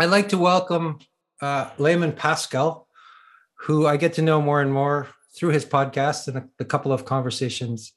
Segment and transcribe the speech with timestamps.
[0.00, 0.98] I'd like to welcome
[1.42, 2.88] uh, Layman Pascal,
[3.58, 7.04] who I get to know more and more through his podcast and a, couple of
[7.04, 7.92] conversations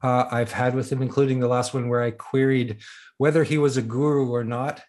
[0.00, 2.76] uh, I've had with him, including the last one where I queried
[3.18, 4.80] whether he was a guru or not.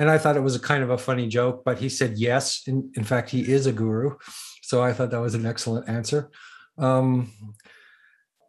[0.00, 2.66] And I thought it was a kind of a funny joke, but he said yes.
[2.66, 4.16] In, in fact, he is a guru.
[4.62, 6.32] So I thought that was an excellent answer.
[6.78, 7.30] Um,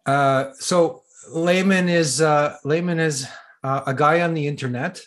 [0.07, 3.27] uh, so Layman is uh, Layman is
[3.63, 5.01] uh, a guy on the internet,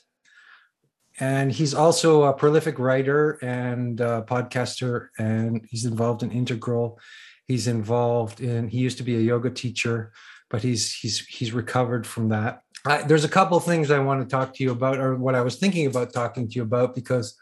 [1.21, 6.99] and he's also a prolific writer and podcaster, and he's involved in Integral.
[7.47, 8.69] He's involved in.
[8.69, 10.13] He used to be a yoga teacher,
[10.49, 12.63] but he's he's he's recovered from that.
[12.87, 15.43] I, there's a couple things I want to talk to you about, or what I
[15.43, 17.37] was thinking about talking to you about, because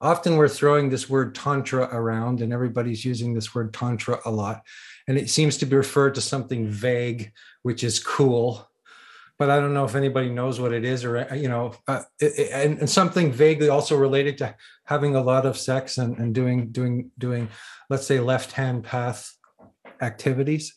[0.00, 4.62] often we're throwing this word tantra around, and everybody's using this word tantra a lot,
[5.08, 7.32] and it seems to be referred to something vague,
[7.62, 8.68] which is cool.
[9.38, 12.50] But I don't know if anybody knows what it is, or you know, uh, it,
[12.52, 14.54] and, and, something vaguely also related to
[14.84, 17.48] having a lot of sex and, and doing doing doing,
[17.90, 19.36] let's say, left hand path
[20.00, 20.74] activities.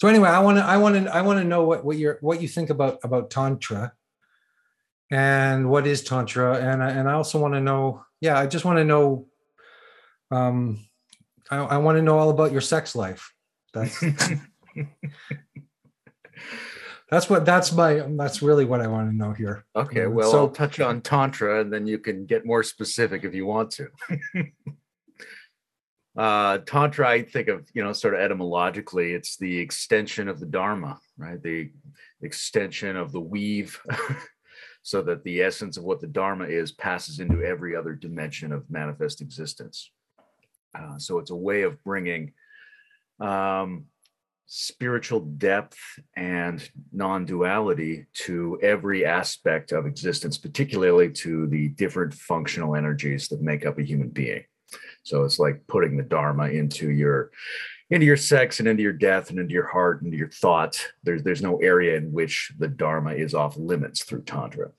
[0.00, 2.16] So anyway, I want to I want to I want to know what what you
[2.20, 3.92] what you think about about tantra
[5.10, 6.58] and what is tantra.
[6.58, 9.28] And I, and I also want to know yeah I just want to know
[10.30, 10.84] um
[11.50, 13.32] I, I want to know all about your sex life.
[13.72, 14.02] That's
[17.10, 19.64] that's what that's my that's really what I want to know here.
[19.74, 23.34] Okay well so, I'll touch on tantra and then you can get more specific if
[23.34, 23.88] you want to.
[26.16, 30.46] Uh, tantra i think of you know sort of etymologically it's the extension of the
[30.46, 31.42] dharma right?
[31.42, 31.70] The
[32.22, 33.78] extension of the weave
[34.82, 38.70] so that the essence of what the dharma is passes into every other dimension of
[38.70, 39.90] manifest existence.
[40.78, 42.32] Uh, so it's a way of bringing
[43.20, 43.86] um,
[44.46, 45.78] spiritual depth
[46.16, 53.64] and non-duality to every aspect of existence particularly to the different functional energies that make
[53.64, 54.44] up a human being
[55.02, 57.30] so it's like putting the Dharma into your
[57.90, 60.84] into your sex and into your death and into your heart and into your thought.
[61.02, 64.70] There's there's no area in which the Dharma is off limits through Tantra.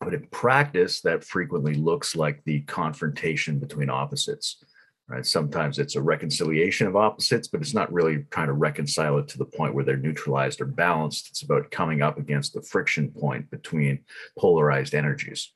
[0.00, 4.62] But in practice, that frequently looks like the confrontation between opposites.
[5.10, 5.26] Right.
[5.26, 9.38] Sometimes it's a reconciliation of opposites, but it's not really trying to reconcile it to
[9.38, 11.30] the point where they're neutralized or balanced.
[11.30, 14.04] It's about coming up against the friction point between
[14.38, 15.52] polarized energies.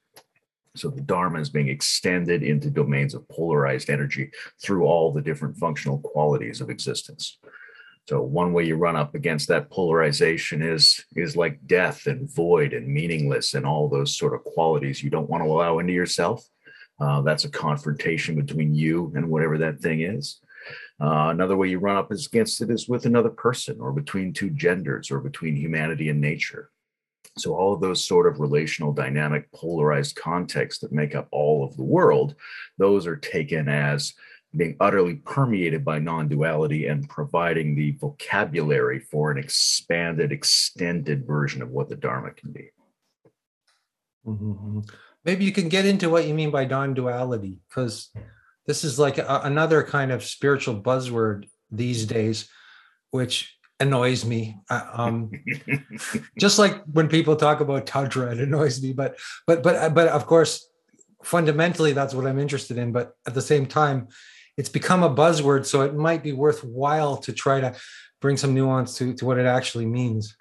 [0.74, 5.56] So the Dharma is being extended into domains of polarized energy through all the different
[5.56, 7.38] functional qualities of existence.
[8.08, 12.72] So one way you run up against that polarization is is like death and void
[12.72, 16.44] and meaningless and all those sort of qualities you don't want to allow into yourself.
[17.00, 20.40] Uh, that's a confrontation between you and whatever that thing is.
[21.00, 24.50] Uh, another way you run up against it is with another person or between two
[24.50, 26.70] genders or between humanity and nature.
[27.36, 31.76] So, all of those sort of relational, dynamic, polarized contexts that make up all of
[31.76, 32.36] the world,
[32.78, 34.14] those are taken as
[34.56, 41.60] being utterly permeated by non duality and providing the vocabulary for an expanded, extended version
[41.60, 42.70] of what the Dharma can be.
[44.24, 44.80] Mm-hmm.
[45.24, 48.10] Maybe you can get into what you mean by non duality, because
[48.66, 52.48] this is like a, another kind of spiritual buzzword these days,
[53.10, 54.58] which annoys me.
[54.70, 55.30] Uh, um,
[56.38, 58.92] just like when people talk about tantra, it annoys me.
[58.92, 60.68] But but but but of course,
[61.22, 62.92] fundamentally, that's what I'm interested in.
[62.92, 64.08] But at the same time,
[64.56, 67.74] it's become a buzzword, so it might be worthwhile to try to
[68.20, 70.36] bring some nuance to to what it actually means.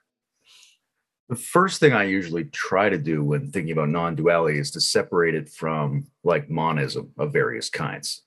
[1.29, 5.35] The first thing I usually try to do when thinking about non-duality is to separate
[5.35, 8.23] it from like monism of various kinds.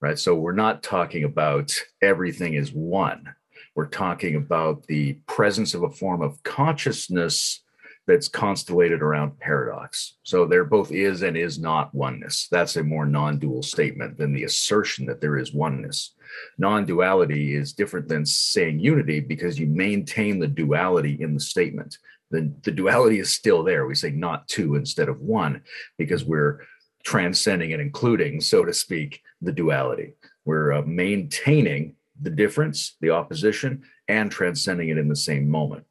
[0.00, 0.18] Right.
[0.18, 3.34] So we're not talking about everything is one
[3.78, 7.62] we're talking about the presence of a form of consciousness
[8.08, 10.16] that's constellated around paradox.
[10.24, 12.48] So there both is and is not oneness.
[12.50, 16.16] That's a more non dual statement than the assertion that there is oneness.
[16.58, 21.98] Non duality is different than saying unity because you maintain the duality in the statement.
[22.30, 23.86] The, the duality is still there.
[23.86, 25.62] We say not two instead of one
[25.96, 26.60] because we're
[27.04, 30.14] transcending and including, so to speak, the duality.
[30.44, 35.84] We're uh, maintaining the difference, the opposition, and transcending it in the same moment.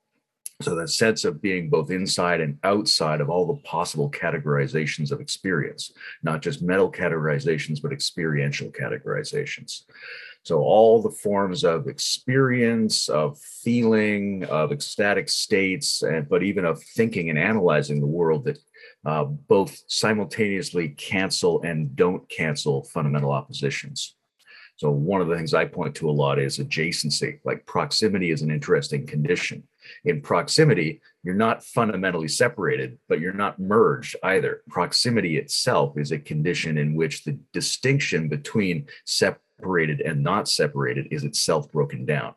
[0.62, 5.22] So that sense of being both inside and outside of all the possible categorizations of
[5.22, 5.92] experience,
[6.24, 9.83] not just mental categorizations, but experiential categorizations.
[10.47, 16.81] So all the forms of experience, of feeling, of ecstatic states, and but even of
[16.81, 18.57] thinking and analyzing the world that
[19.05, 24.15] uh, both simultaneously cancel and don't cancel fundamental oppositions.
[24.77, 27.41] So one of the things I point to a lot is adjacency.
[27.44, 29.67] Like proximity is an interesting condition.
[30.05, 34.61] In proximity, you're not fundamentally separated, but you're not merged either.
[34.69, 38.88] Proximity itself is a condition in which the distinction between
[39.59, 42.33] separated and not separated is itself broken down.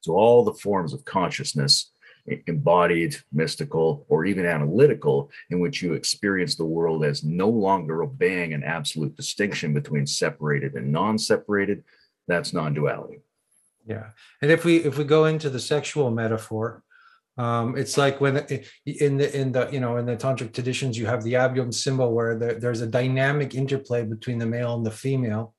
[0.00, 1.92] So all the forms of consciousness
[2.46, 8.54] embodied, mystical, or even analytical, in which you experience the world as no longer obeying
[8.54, 11.82] an absolute distinction between separated and non-separated.
[12.28, 13.20] That's non-duality.
[13.86, 14.10] Yeah,
[14.42, 16.82] and if we if we go into the sexual metaphor,
[17.38, 18.36] um, it's like when
[18.84, 22.12] in the in the you know in the tantric traditions you have the yab-yum symbol
[22.12, 25.54] where there, there's a dynamic interplay between the male and the female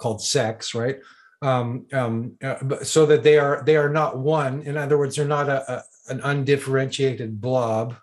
[0.00, 0.98] called sex, right?
[1.42, 4.62] um, um, uh, so that they are they are not one.
[4.62, 7.96] In other words, they're not a, a, an undifferentiated blob,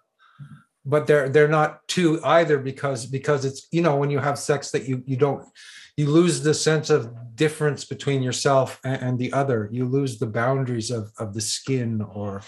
[0.85, 4.71] but they're they're not two either because because it's you know when you have sex
[4.71, 5.45] that you you don't
[5.97, 9.69] you lose the sense of difference between yourself and, and the other.
[9.71, 12.41] You lose the boundaries of of the skin or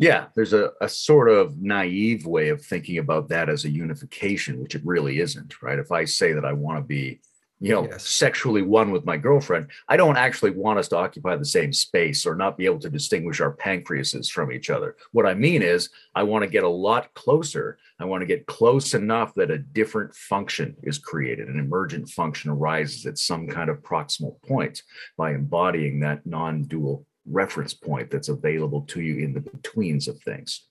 [0.00, 4.58] yeah, there's a, a sort of naive way of thinking about that as a unification,
[4.62, 5.78] which it really isn't, right?
[5.78, 7.20] If I say that I want to be
[7.62, 8.08] you know, yes.
[8.08, 12.24] sexually one with my girlfriend, I don't actually want us to occupy the same space
[12.24, 14.96] or not be able to distinguish our pancreases from each other.
[15.12, 17.76] What I mean is, I want to get a lot closer.
[17.98, 22.50] I want to get close enough that a different function is created, an emergent function
[22.50, 24.82] arises at some kind of proximal point
[25.18, 30.20] by embodying that non dual reference point that's available to you in the betweens of
[30.22, 30.66] things.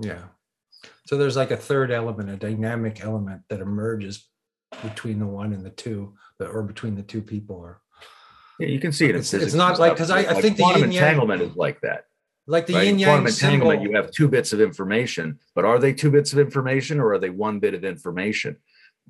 [0.00, 0.22] Yeah.
[1.06, 4.28] So there's like a third element, a dynamic element that emerges
[4.82, 7.80] between the one and the two, or between the two people, or
[8.58, 9.16] yeah, you can see it.
[9.16, 12.04] It's, it's not like because I, I think quantum the entanglement is like that.
[12.46, 12.86] Like the right?
[12.86, 16.38] yin yang entanglement, you have two bits of information, but are they two bits of
[16.38, 18.56] information or are they one bit of information?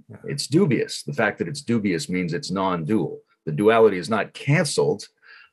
[0.09, 0.17] Yeah.
[0.25, 1.03] It's dubious.
[1.03, 3.21] The fact that it's dubious means it's non-dual.
[3.47, 5.05] The duality is not canceled,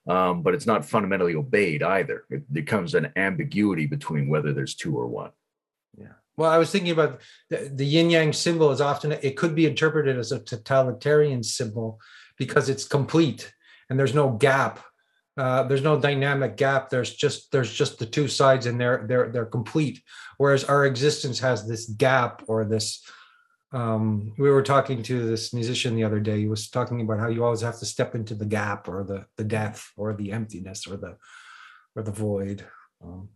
[0.07, 2.23] um, but it's not fundamentally obeyed either.
[2.29, 5.31] It becomes an ambiguity between whether there's two or one.
[5.97, 6.13] Yeah.
[6.37, 9.65] Well, I was thinking about the, the yin yang symbol is often it could be
[9.65, 11.99] interpreted as a totalitarian symbol
[12.37, 13.51] because it's complete
[13.89, 14.79] and there's no gap.
[15.35, 16.89] Uh, there's no dynamic gap.
[16.89, 20.01] There's just there's just the two sides and they're they're they're complete.
[20.37, 23.03] Whereas our existence has this gap or this.
[23.73, 26.39] Um, we were talking to this musician the other day.
[26.39, 29.25] He was talking about how you always have to step into the gap or the
[29.35, 31.17] the death or the emptiness or the
[31.95, 32.65] or the void.
[33.03, 33.29] Um,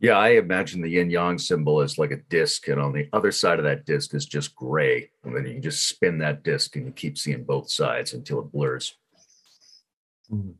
[0.00, 3.30] yeah, I imagine the yin yang symbol is like a disc, and on the other
[3.30, 5.10] side of that disc is just gray.
[5.22, 8.50] And then you just spin that disc and you keep seeing both sides until it
[8.50, 8.96] blurs.
[10.32, 10.54] Mm.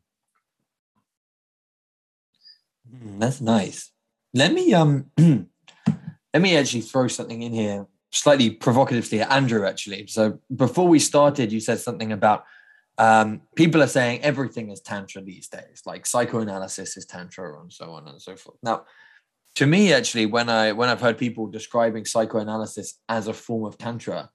[3.19, 3.91] That's nice.
[4.35, 10.07] Let me um let me actually throw something in here slightly provocatively at Andrew actually.
[10.07, 12.45] So before we started, you said something about
[12.99, 17.93] um, people are saying everything is tantra these days, like psychoanalysis is tantra and so
[17.93, 18.59] on and so forth.
[18.63, 18.85] Now,
[19.57, 23.77] to me actually when i when i've heard people describing psychoanalysis as a form of
[23.79, 24.31] tantra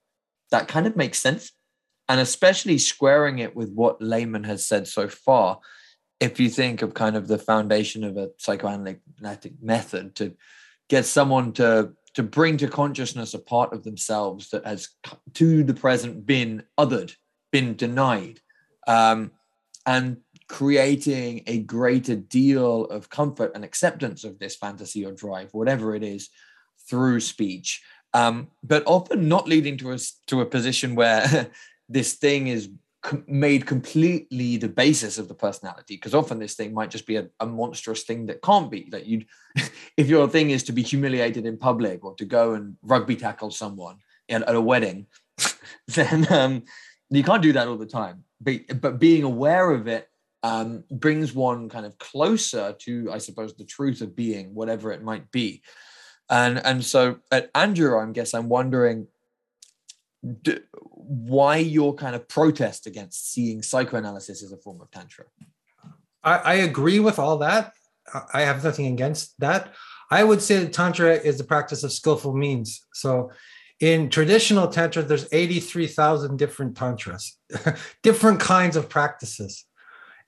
[0.50, 1.52] that kind of makes sense
[2.08, 5.58] and especially squaring it with what layman has said so far
[6.20, 10.34] if you think of kind of the foundation of a psychoanalytic method to
[10.88, 14.88] get someone to to bring to consciousness a part of themselves that has
[15.34, 17.14] to the present been othered
[17.52, 18.40] been denied
[18.86, 19.30] um,
[19.86, 20.18] and
[20.48, 26.02] creating a greater deal of comfort and acceptance of this fantasy or drive, whatever it
[26.02, 26.28] is,
[26.88, 27.82] through speech.
[28.14, 31.50] Um, but often not leading to us to a position where
[31.88, 32.68] this thing is
[33.06, 35.94] com- made completely the basis of the personality.
[35.94, 38.88] Because often this thing might just be a, a monstrous thing that can't be.
[38.90, 39.24] That you,
[39.96, 43.50] if your thing is to be humiliated in public or to go and rugby tackle
[43.50, 43.98] someone
[44.28, 45.06] at, at a wedding,
[45.88, 46.64] then um,
[47.08, 48.24] you can't do that all the time.
[48.40, 50.08] But, but being aware of it
[50.42, 55.02] um, brings one kind of closer to, I suppose, the truth of being, whatever it
[55.02, 55.62] might be.
[56.28, 59.06] And and so at Andrew, I guess I'm wondering
[60.42, 60.58] do,
[60.92, 65.24] why your kind of protest against seeing psychoanalysis as a form of tantra.
[66.22, 67.72] I, I agree with all that.
[68.32, 69.74] I have nothing against that.
[70.10, 72.84] I would say that tantra is the practice of skillful means.
[72.94, 73.30] So
[73.80, 77.38] in traditional tantra there's 83,000 different tantras,
[78.02, 79.64] different kinds of practices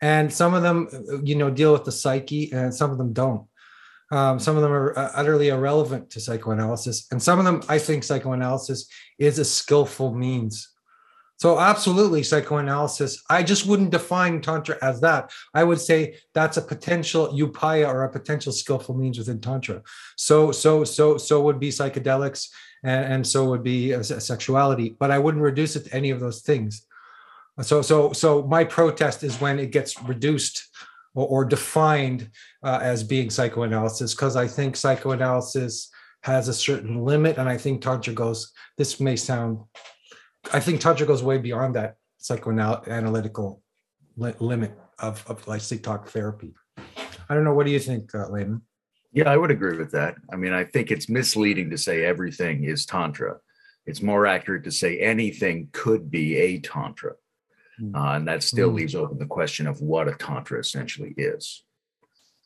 [0.00, 3.12] and some of them uh, you know deal with the psyche and some of them
[3.12, 3.46] don't
[4.10, 7.78] um, some of them are uh, utterly irrelevant to psychoanalysis and some of them i
[7.78, 8.88] think psychoanalysis
[9.18, 10.70] is a skillful means.
[11.36, 15.30] So absolutely psychoanalysis i just wouldn't define tantra as that.
[15.54, 19.82] I would say that's a potential upaya or a potential skillful means within tantra.
[20.16, 22.48] So so so so would be psychedelics
[22.82, 26.10] and, and so would be a, a sexuality but i wouldn't reduce it to any
[26.10, 26.86] of those things.
[27.60, 30.68] So so so my protest is when it gets reduced
[31.18, 32.30] or, or defined
[32.62, 35.90] uh, as being psychoanalysis because I think psychoanalysis
[36.22, 38.52] has a certain limit, and I think tantra goes.
[38.76, 39.60] This may sound,
[40.52, 43.60] I think tantra goes way beyond that psychoanalytical
[44.16, 46.54] li- limit of of like talk therapy.
[47.28, 47.54] I don't know.
[47.54, 48.62] What do you think, uh, Layman?
[49.12, 50.16] Yeah, I would agree with that.
[50.32, 53.38] I mean, I think it's misleading to say everything is tantra.
[53.86, 57.14] It's more accurate to say anything could be a tantra.
[57.94, 61.62] Uh, and that still leaves open the question of what a tantra essentially is,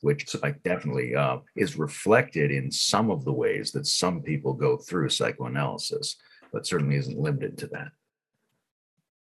[0.03, 4.77] which like definitely uh, is reflected in some of the ways that some people go
[4.77, 6.17] through psychoanalysis,
[6.53, 7.89] but certainly isn't limited to that.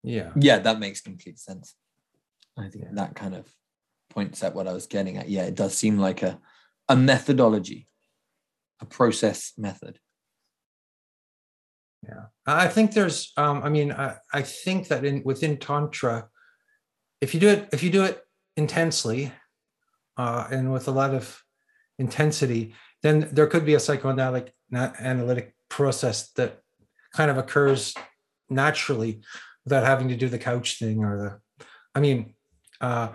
[0.03, 0.31] Yeah.
[0.35, 1.75] Yeah, that makes complete sense.
[2.57, 2.91] I think Yeah.
[2.93, 3.47] that kind of
[4.09, 5.29] points at what I was getting at.
[5.29, 6.39] Yeah, it does seem like a
[6.89, 7.87] a methodology,
[8.81, 9.99] a process method.
[12.07, 13.31] Yeah, I think there's.
[13.37, 16.27] Um, I mean, I, I think that in within tantra,
[17.21, 18.21] if you do it, if you do it
[18.57, 19.31] intensely,
[20.17, 21.41] uh, and with a lot of
[21.97, 26.59] intensity, then there could be a psychoanalytic na- analytic process that
[27.13, 27.93] kind of occurs
[28.49, 29.21] naturally
[29.63, 31.65] without having to do the couch thing or the.
[31.95, 32.33] I mean,
[32.81, 33.09] uh,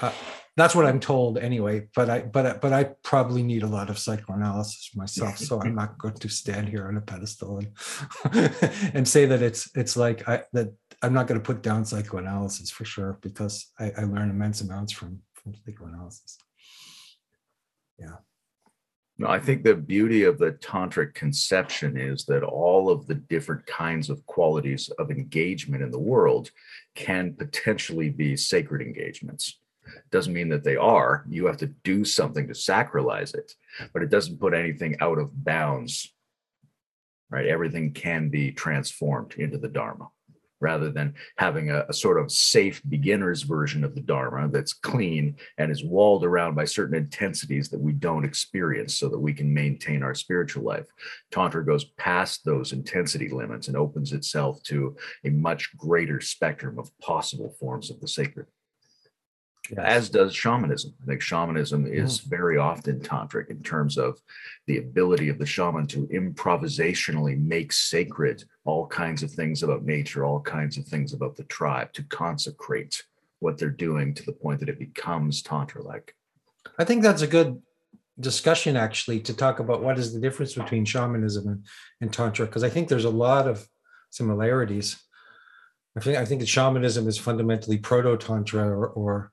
[0.00, 0.12] uh,
[0.56, 1.88] that's what I'm told anyway.
[1.94, 5.98] But I, but but I probably need a lot of psychoanalysis myself, so I'm not
[5.98, 8.54] going to stand here on a pedestal and
[8.94, 12.70] and say that it's it's like I that I'm not going to put down psychoanalysis
[12.70, 16.38] for sure because I, I learn immense amounts from from psychoanalysis.
[17.98, 18.16] Yeah.
[19.18, 23.64] No, I think the beauty of the tantric conception is that all of the different
[23.66, 26.50] kinds of qualities of engagement in the world
[26.94, 29.60] can potentially be sacred engagements.
[30.10, 31.24] Doesn't mean that they are.
[31.28, 33.52] You have to do something to sacralize it,
[33.92, 36.12] but it doesn't put anything out of bounds.
[37.30, 37.46] Right?
[37.46, 40.08] Everything can be transformed into the Dharma
[40.62, 45.36] rather than having a, a sort of safe beginner's version of the Dharma that's clean
[45.58, 49.52] and is walled around by certain intensities that we don't experience so that we can
[49.52, 50.86] maintain our spiritual life.
[51.32, 56.96] Tantra goes past those intensity limits and opens itself to a much greater spectrum of
[57.00, 58.46] possible forms of the sacred
[59.76, 60.92] as does shamanism.
[61.02, 64.20] I think shamanism is very often tantric in terms of
[64.66, 70.24] the ability of the shaman to improvisationally make sacred all kinds of things about nature,
[70.24, 73.02] all kinds of things about the tribe, to consecrate
[73.38, 76.14] what they're doing to the point that it becomes tantra like.
[76.78, 77.60] I think that's a good
[78.20, 81.64] discussion actually to talk about what is the difference between shamanism and,
[82.00, 83.66] and tantra because I think there's a lot of
[84.10, 85.02] similarities.
[85.96, 89.30] I think I think that shamanism is fundamentally proto tantra or, or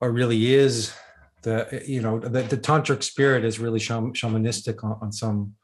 [0.00, 0.94] or really is
[1.42, 5.54] the you know the, the tantric spirit is really shamanistic on, on some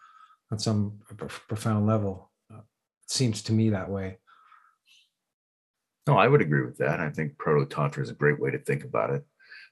[0.51, 0.99] on some
[1.49, 2.31] profound level.
[2.51, 2.57] It
[3.09, 4.19] seems to me that way.
[6.07, 7.01] No, I would agree with that.
[7.01, 9.25] I think proto tantra is a great way to think about it.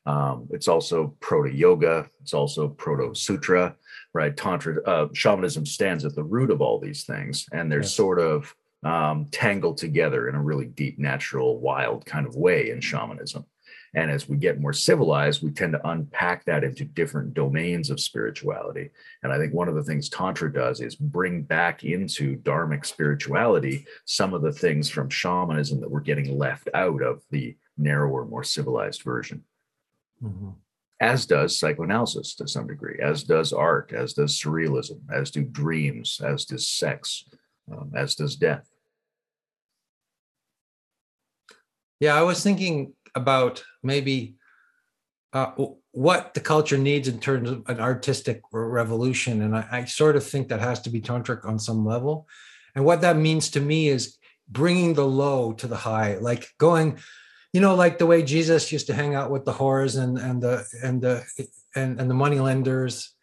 [0.07, 2.09] Um, it's also proto yoga.
[2.21, 3.77] It's also proto sutra,
[4.15, 4.37] right?
[4.37, 7.95] Tantra, uh, shamanism stands at the root of all these things, and they're Yes.
[7.95, 12.81] sort of um, tangled together in a really deep, natural, wild kind of way in
[12.81, 13.45] shamanism.
[13.99, 17.99] And as we get more civilized, we tend to unpack that into different domains of
[17.99, 18.91] spirituality.
[19.25, 23.85] And I think one of the things Tantra does is bring back into Dharmic spirituality
[24.05, 28.45] some of the things from shamanism that we're getting left out of the narrower, more
[28.45, 29.43] civilized version.
[30.23, 30.55] Mhm.
[31.01, 36.21] As does psychoanalysis to some degree, as does art, as does surrealism, as do dreams,
[36.25, 37.29] as does sex,
[37.69, 38.71] um, as does death.
[42.01, 44.37] Yeah, I was thinking about maybe
[45.33, 45.53] uh,
[45.93, 50.25] what the culture needs in terms of an artistic revolution, and I, I sort of
[50.25, 52.27] think that has to be tantric on some level.
[52.75, 54.17] And what that means to me is
[54.49, 56.99] bringing the low to the high, like going,
[57.53, 60.43] you know, like the way Jesus used to hang out with the whores and and
[60.43, 61.25] the and the
[61.75, 63.15] and and the money lenders,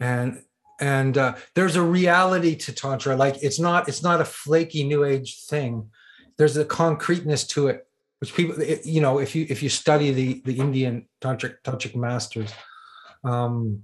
[0.00, 0.42] and
[0.80, 3.16] and uh, there's a reality to tantra.
[3.16, 5.90] Like it's not it's not a flaky new age thing.
[6.36, 7.86] There's a concreteness to it
[8.24, 12.50] which people you know if you if you study the the indian tantric tantric masters
[13.24, 13.82] um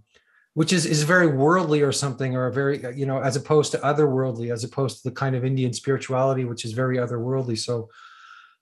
[0.55, 3.79] which is is very worldly or something or a very you know as opposed to
[3.79, 7.59] otherworldly as opposed to the kind of indian spirituality which is very otherworldly.
[7.59, 7.91] So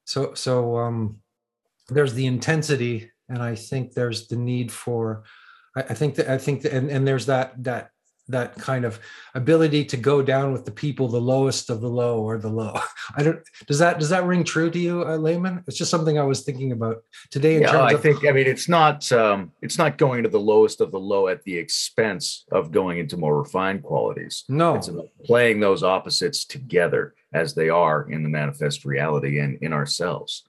[0.04, 1.18] so so um
[1.88, 5.22] there's the intensity and i think there's the need for
[5.76, 7.90] i, I think that i think that and, and there's that that
[8.28, 9.00] that kind of
[9.34, 12.74] ability to go down with the people the lowest of the low or the low
[13.16, 16.18] i don't does that does that ring true to you uh, layman it's just something
[16.18, 16.96] i was thinking about
[17.30, 20.22] today in Yeah, terms I of think I mean it's not um, it's not going
[20.24, 24.44] to the lowest of the low at the expense of going into more refined qualities.
[24.48, 29.58] no It's about playing those opposites together as they are in the manifest reality and
[29.62, 30.44] in ourselves.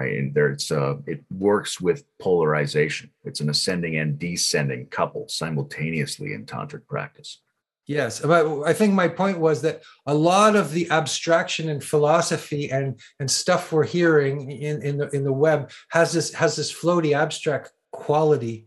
[0.00, 0.18] Right?
[0.18, 3.10] And there's uh, it works with polarization.
[3.24, 7.40] It's an ascending and descending couple simultaneously in tantric practice.
[7.86, 12.70] Yes, but I think my point was that a lot of the abstraction and philosophy
[12.70, 16.72] and and stuff we're hearing in in the in the web has this has this
[16.72, 18.66] floaty abstract quality.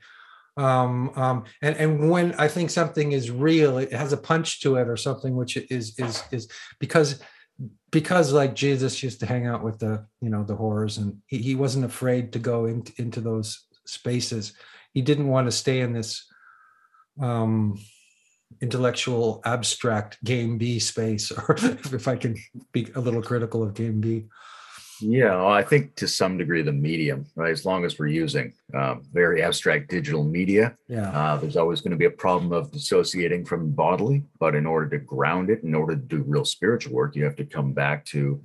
[0.55, 4.75] Um, um, and and when I think something is real, it has a punch to
[4.75, 6.47] it or something, which is is is
[6.79, 7.19] because
[7.93, 11.37] because like Jesus used to hang out with the you know the horrors and he,
[11.37, 14.53] he wasn't afraid to go into into those spaces.
[14.93, 16.25] He didn't want to stay in this
[17.21, 17.79] um
[18.61, 22.35] intellectual abstract game B space, or if I can
[22.71, 24.25] be a little critical of game B.
[25.03, 27.51] Yeah, well, I think to some degree the medium, right?
[27.51, 31.91] As long as we're using um, very abstract digital media, yeah, uh, there's always going
[31.91, 34.23] to be a problem of dissociating from bodily.
[34.39, 37.35] But in order to ground it, in order to do real spiritual work, you have
[37.35, 38.41] to come back to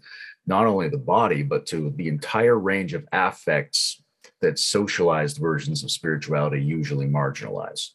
[0.46, 4.02] not only the body, but to the entire range of affects
[4.40, 7.90] that socialized versions of spirituality usually marginalize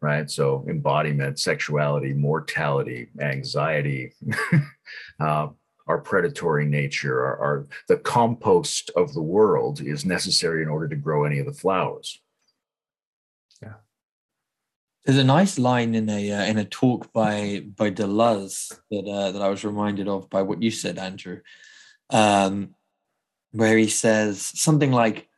[0.00, 0.30] right?
[0.30, 4.14] So embodiment, sexuality, mortality, anxiety,
[5.20, 5.48] uh,
[5.90, 10.96] our predatory nature, our, our, the compost of the world is necessary in order to
[10.96, 12.22] grow any of the flowers.
[13.60, 13.78] Yeah.
[15.04, 19.32] There's a nice line in a uh, in a talk by by Deleuze that uh,
[19.32, 21.40] that I was reminded of by what you said, Andrew,
[22.10, 22.74] um,
[23.50, 25.28] where he says something like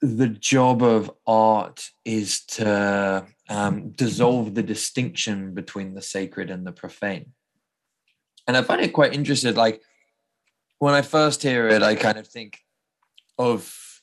[0.00, 6.72] the job of art is to um, dissolve the distinction between the sacred and the
[6.72, 7.32] profane.
[8.48, 9.54] And I find it quite interesting.
[9.54, 9.82] Like
[10.78, 12.58] when I first hear it, I kind of think
[13.38, 14.02] of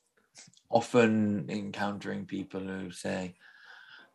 [0.69, 3.35] often encountering people who say,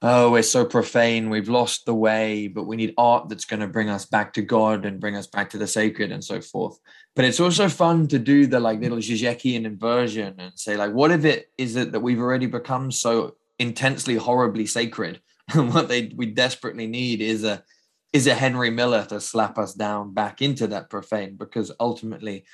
[0.02, 3.66] oh, we're so profane, we've lost the way, but we need art that's going to
[3.66, 6.78] bring us back to God and bring us back to the sacred and so forth.
[7.14, 11.10] But it's also fun to do the like little Zizekian inversion and say, like, what
[11.10, 15.21] if it is it that we've already become so intensely, horribly sacred?
[15.52, 17.64] And what they we desperately need is a
[18.12, 22.44] is a Henry Miller to slap us down back into that profane, because ultimately,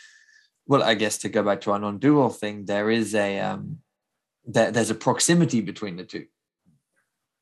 [0.67, 3.79] well, I guess to go back to our non-dual thing, there is a um
[4.45, 6.27] there, there's a proximity between the two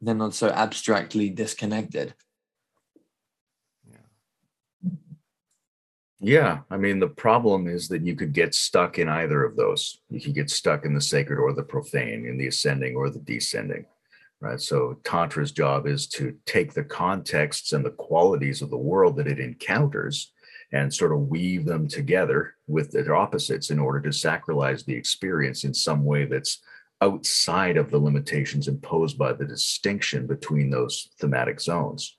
[0.05, 2.15] they're not so abstractly disconnected.
[3.89, 4.91] Yeah.
[6.21, 6.59] Yeah.
[6.71, 10.01] I mean, the problem is that you could get stuck in either of those.
[10.11, 13.21] You could get stuck in the sacred or the profane, in the ascending or the
[13.21, 13.87] descending.
[14.45, 14.61] Right.
[14.61, 19.27] So Tantra's job is to take the contexts and the qualities of the world that
[19.27, 20.35] it encounters
[20.71, 25.65] and sort of weave them together with their opposites in order to sacralize the experience
[25.65, 26.59] in some way that's
[27.01, 32.19] outside of the limitations imposed by the distinction between those thematic zones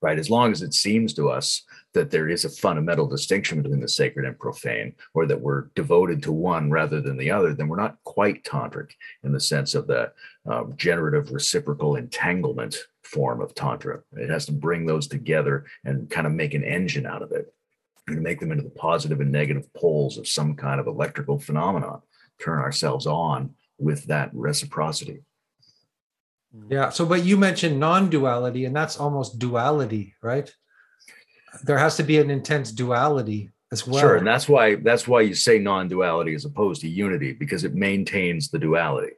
[0.00, 3.80] right as long as it seems to us that there is a fundamental distinction between
[3.80, 7.68] the sacred and profane or that we're devoted to one rather than the other then
[7.68, 8.92] we're not quite tantric
[9.24, 10.12] in the sense of the
[10.50, 16.26] uh, generative reciprocal entanglement form of tantra it has to bring those together and kind
[16.26, 17.52] of make an engine out of it
[18.06, 22.00] and make them into the positive and negative poles of some kind of electrical phenomenon
[22.40, 25.22] turn ourselves on with that reciprocity.
[26.68, 26.90] Yeah.
[26.90, 30.52] So, but you mentioned non duality, and that's almost duality, right?
[31.64, 34.00] There has to be an intense duality as well.
[34.00, 34.16] Sure.
[34.16, 38.48] And that's why that's why you say non-duality as opposed to unity, because it maintains
[38.48, 39.12] the duality.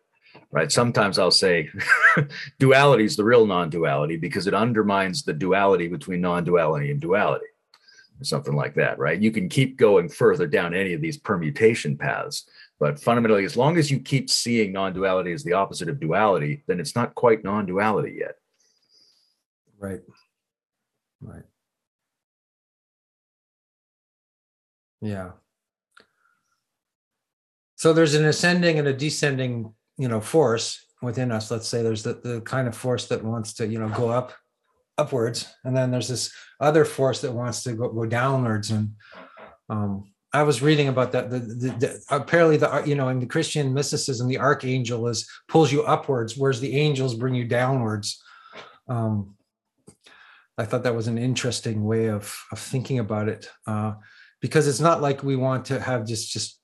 [0.50, 0.70] Right.
[0.70, 1.70] Sometimes I'll say
[2.58, 7.46] duality is the real non-duality because it undermines the duality between non-duality and duality.
[8.20, 9.18] Or something like that, right?
[9.18, 12.46] You can keep going further down any of these permutation paths,
[12.78, 16.62] but fundamentally, as long as you keep seeing non duality as the opposite of duality,
[16.66, 18.36] then it's not quite non duality yet.
[19.78, 20.00] Right.
[21.20, 21.44] Right.
[25.02, 25.32] Yeah.
[27.76, 31.50] So there's an ascending and a descending, you know, force within us.
[31.50, 34.32] Let's say there's the, the kind of force that wants to, you know, go up
[34.96, 35.52] upwards.
[35.64, 38.70] And then there's this other force that wants to go, go downwards.
[38.70, 38.92] And
[39.68, 41.30] um, I was reading about that.
[41.30, 45.72] The, the, the, apparently, the you know, in the Christian mysticism, the archangel is pulls
[45.72, 48.22] you upwards, whereas the angels bring you downwards.
[48.88, 49.34] Um,
[50.56, 53.94] I thought that was an interesting way of of thinking about it, uh,
[54.42, 56.60] because it's not like we want to have just just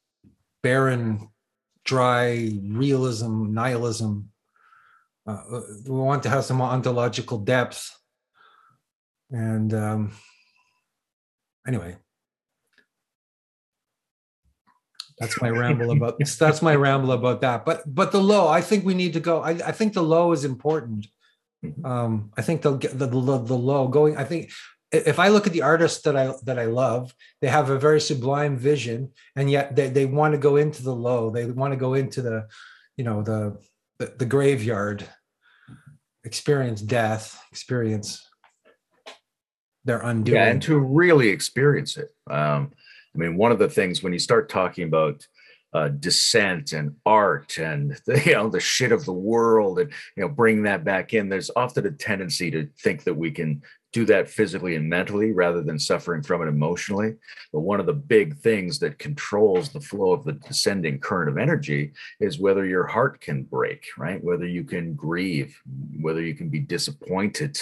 [0.62, 1.30] barren,
[1.84, 4.28] dry realism, nihilism.
[5.26, 7.96] Uh, we want to have some ontological depth,
[9.30, 10.12] and um,
[11.66, 11.96] anyway,
[15.18, 18.84] that's my ramble about that's my ramble about that but but the low i think
[18.84, 21.06] we need to go i, I think the low is important
[21.64, 21.84] mm-hmm.
[21.84, 24.50] um i think the, the the the low going i think
[24.90, 28.00] if I look at the artists that I that I love, they have a very
[28.00, 31.30] sublime vision, and yet they, they want to go into the low.
[31.30, 32.46] They want to go into the,
[32.96, 33.58] you know, the
[33.98, 35.04] the, the graveyard,
[36.24, 38.26] experience death, experience
[39.84, 40.36] their undoing.
[40.36, 42.08] Yeah, and to really experience it.
[42.30, 42.72] Um,
[43.14, 45.26] I mean, one of the things when you start talking about
[45.74, 50.22] uh, descent and art and the, you know the shit of the world and you
[50.22, 54.04] know bring that back in there's often a tendency to think that we can do
[54.04, 57.14] that physically and mentally rather than suffering from it emotionally
[57.52, 61.38] but one of the big things that controls the flow of the descending current of
[61.38, 65.58] energy is whether your heart can break right whether you can grieve
[66.00, 67.58] whether you can be disappointed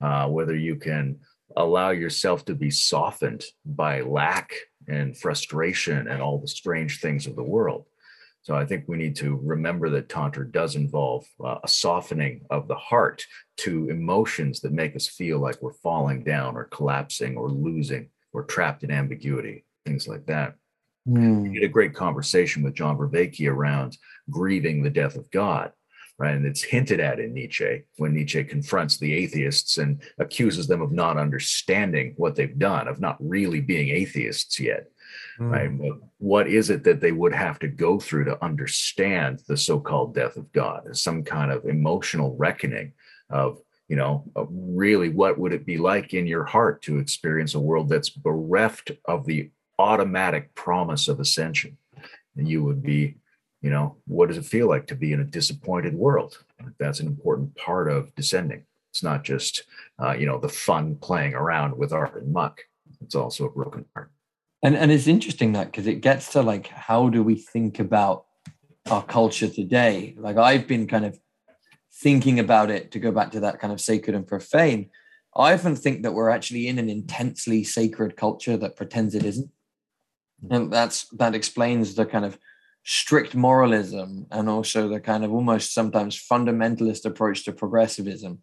[0.00, 1.18] uh, whether you can
[1.56, 4.52] allow yourself to be softened by lack
[4.88, 7.86] and frustration and all the strange things of the world.
[8.42, 12.66] So I think we need to remember that Tantra does involve uh, a softening of
[12.66, 13.24] the heart
[13.58, 18.42] to emotions that make us feel like we're falling down or collapsing or losing or
[18.42, 20.54] trapped in ambiguity, things like that.
[21.08, 21.50] Mm.
[21.50, 23.96] We had a great conversation with John Vervaeke around
[24.28, 25.72] grieving the death of God
[26.18, 26.36] right?
[26.36, 30.92] And it's hinted at in Nietzsche when Nietzsche confronts the atheists and accuses them of
[30.92, 34.86] not understanding what they've done, of not really being atheists yet.
[35.38, 35.50] Mm.
[35.50, 35.78] Right.
[35.78, 40.14] But what is it that they would have to go through to understand the so-called
[40.14, 42.92] death of God as some kind of emotional reckoning
[43.30, 47.60] of, you know, really what would it be like in your heart to experience a
[47.60, 51.76] world that's bereft of the automatic promise of ascension?
[52.36, 53.16] And you would be
[53.62, 56.44] you know what does it feel like to be in a disappointed world
[56.78, 59.64] that's an important part of descending it's not just
[60.02, 62.60] uh, you know the fun playing around with art and muck
[63.00, 64.10] it's also a broken part
[64.62, 68.26] and and it's interesting that because it gets to like how do we think about
[68.90, 70.14] our culture today?
[70.18, 71.18] Like i've been kind of
[71.92, 74.90] thinking about it to go back to that kind of sacred and profane.
[75.36, 79.50] I often think that we're actually in an intensely sacred culture that pretends it isn't.
[80.50, 82.38] And that's that explains the kind of
[82.84, 88.40] strict moralism and also the kind of almost sometimes fundamentalist approach to progressivism.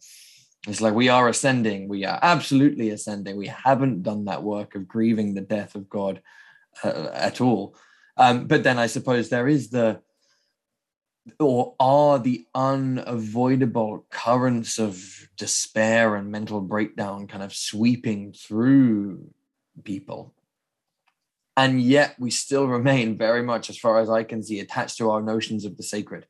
[0.67, 3.37] It's like we are ascending, we are absolutely ascending.
[3.37, 6.21] We haven't done that work of grieving the death of God
[6.83, 7.75] uh, at all.
[8.17, 10.01] Um, but then I suppose there is the,
[11.39, 19.29] or are the unavoidable currents of despair and mental breakdown kind of sweeping through
[19.83, 20.33] people
[21.59, 25.11] and yet we still remain very much, as far as I can see, attached to
[25.11, 26.25] our notions of the sacred,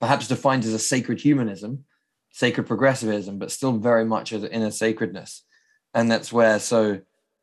[0.00, 1.84] perhaps defined as a sacred humanism,
[2.30, 5.42] sacred progressivism, but still very much as in a sacredness.
[5.94, 7.00] And that's where, so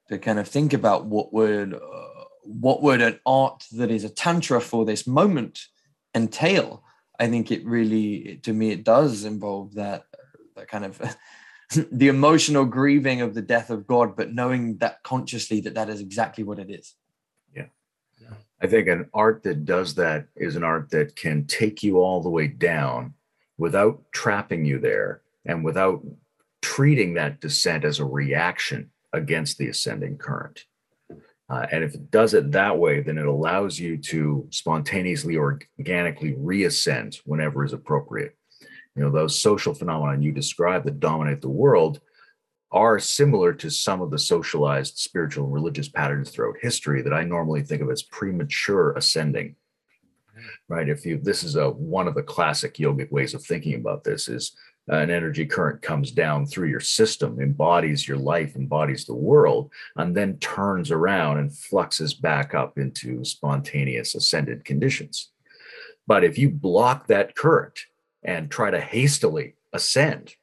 [0.10, 4.10] to kind of think about what would uh, what would an art that is a
[4.10, 5.66] tantra for this moment
[6.16, 6.84] entail,
[7.20, 10.06] I think it really, to me, it does involve that
[10.56, 11.18] that kind of
[11.92, 16.00] the emotional grieving of the death of God, but knowing that consciously that that is
[16.00, 16.96] exactly what it is.
[18.22, 18.30] Yeah.
[18.62, 22.22] I think an art that does that is an art that can take you all
[22.22, 23.14] the way down
[23.58, 26.04] without trapping you there and without
[26.62, 30.66] treating that descent as a reaction against the ascending current.
[31.50, 35.60] Uh, and if it does it that way, then it allows you to spontaneously or
[35.80, 38.36] organically reascend whenever is appropriate.
[38.96, 42.02] You know, those social phenomena you describe that dominate the world
[42.72, 47.24] are similar to some of the socialized spiritual and religious patterns throughout history that I
[47.24, 49.56] normally think of as premature ascending.
[50.68, 50.90] Right.
[50.90, 54.28] If you, this is a one of the classic yogic ways of thinking about this
[54.28, 54.56] is
[54.92, 59.70] uh, an energy current comes down through your system, embodies your life, embodies the world,
[59.98, 65.32] and then turns around and fluxes back up into spontaneous ascended conditions.
[66.08, 67.80] But if you block that current
[68.24, 70.36] and try to hastily ascend,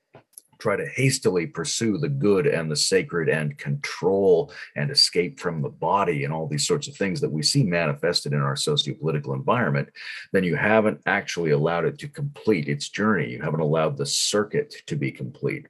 [0.58, 5.68] try to hastily pursue the good and the sacred and control and escape from the
[5.68, 9.88] body and all these sorts of things that we see manifested in our socio-political environment,
[10.32, 13.30] then you haven't actually allowed it to complete its journey.
[13.30, 15.66] You haven't allowed the circuit to be complete.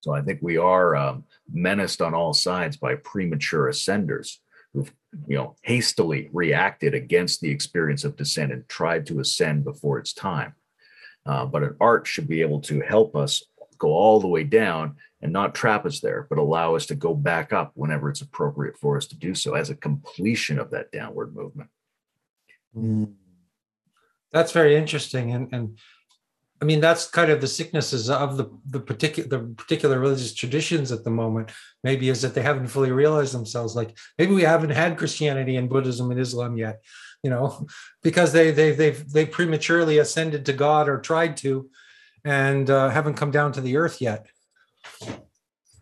[0.00, 4.38] So I think we are um, menaced on all sides by premature ascenders
[4.72, 4.92] who've
[5.26, 10.12] you know hastily reacted against the experience of descent and tried to ascend before its
[10.12, 10.54] time.
[11.26, 13.42] Uh, but an art should be able to help us
[13.80, 17.14] go all the way down and not trap us there, but allow us to go
[17.14, 20.92] back up whenever it's appropriate for us to do so as a completion of that
[20.92, 21.70] downward movement.
[22.76, 23.14] Mm.
[24.32, 25.32] That's very interesting.
[25.32, 25.78] And, and
[26.62, 30.92] I mean, that's kind of the sicknesses of the, the particular the particular religious traditions
[30.92, 31.50] at the moment,
[31.82, 33.74] maybe is that they haven't fully realized themselves.
[33.74, 36.82] Like maybe we haven't had Christianity and Buddhism and Islam yet,
[37.22, 37.66] you know,
[38.02, 41.70] because they they they've they prematurely ascended to God or tried to,
[42.24, 44.26] and uh, haven't come down to the earth yet.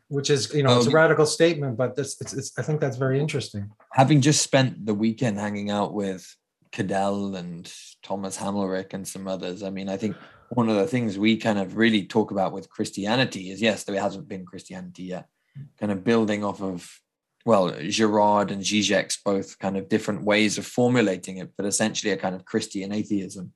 [0.09, 2.97] which is you know it's a radical statement, but this it's, it's I think that's
[2.97, 3.71] very interesting.
[3.93, 6.35] Having just spent the weekend hanging out with
[6.73, 7.71] Cadell and
[8.03, 10.17] Thomas Hamelryck and some others, I mean, I think
[10.51, 14.01] one of the things we kind of really talk about with Christianity is yes, there
[14.01, 15.27] hasn't been Christianity yet,
[15.79, 16.91] kind of building off of
[17.45, 22.17] well, Girard and Zizek's both kind of different ways of formulating it, but essentially a
[22.19, 23.53] kind of Christian atheism.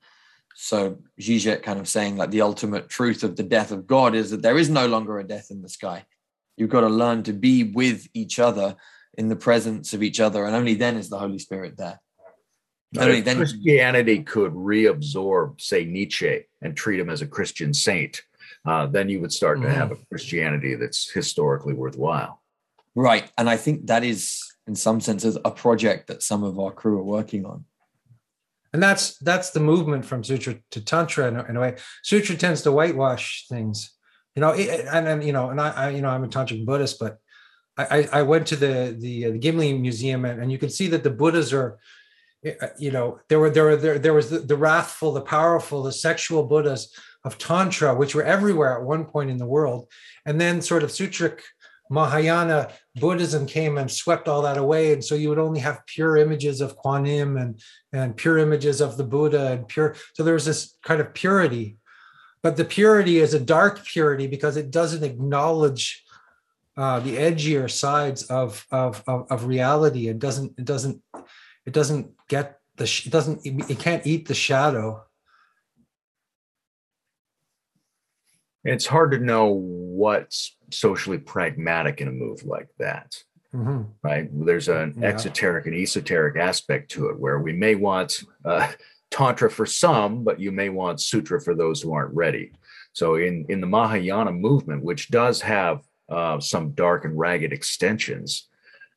[0.55, 4.31] So Zizek kind of saying like the ultimate truth of the death of God is
[4.31, 6.05] that there is no longer a death in the sky.
[6.57, 8.77] You've got to learn to be with each other
[9.19, 12.01] in the presence of each other, and only then is the Holy Spirit there.
[12.99, 18.23] Only then Christianity could reabsorb, say, Nietzsche and treat him as a Christian saint.
[18.67, 19.63] Uh, then you would start mm.
[19.63, 22.43] to have a Christianity that's historically worthwhile.
[22.95, 23.31] Right.
[23.39, 26.99] And I think that is, in some senses, a project that some of our crew
[26.99, 27.65] are working on.
[28.73, 31.77] And that's that's the movement from sutra to tantra in a, in a way.
[32.03, 33.93] Sutra tends to whitewash things,
[34.35, 34.53] you know.
[34.53, 37.19] And and you know, and I, I you know I'm a tantric Buddhist, but
[37.77, 40.89] I I went to the the, uh, the Guimet Museum and, and you can see
[40.89, 41.79] that the Buddhas are,
[42.45, 45.21] eh, eh, you know, there were there were there, there was the, the wrathful, the
[45.21, 49.89] powerful, the sexual Buddhas of tantra, which were everywhere at one point in the world,
[50.27, 51.41] and then sort of sutric
[51.93, 54.95] Mahayana Buddhism came and swept all that away.
[54.95, 57.61] And so you would only have pure images of Kuan Yin and,
[57.93, 59.95] and pure images of the Buddha and pure.
[60.15, 61.77] So there was this kind of purity.
[62.43, 66.03] But the purity is a dark purity because it doesn't acknowledge
[66.79, 70.09] uh, the edgier sides of, of, of, of reality.
[70.09, 71.03] It doesn't, it doesn't,
[71.67, 75.05] it doesn't get the, it doesn't, it can't eat the shadow.
[78.65, 83.17] It's hard to know what's socially pragmatic in a move like that.
[83.55, 83.83] Mm-hmm.
[84.03, 84.29] Right.
[84.33, 85.09] There's an yeah.
[85.09, 88.73] exoteric and esoteric aspect to it where we may want uh,
[89.11, 92.53] Tantra for some, but you may want Sutra for those who aren't ready.
[92.95, 98.49] So, in, in the Mahayana movement, which does have uh, some dark and ragged extensions,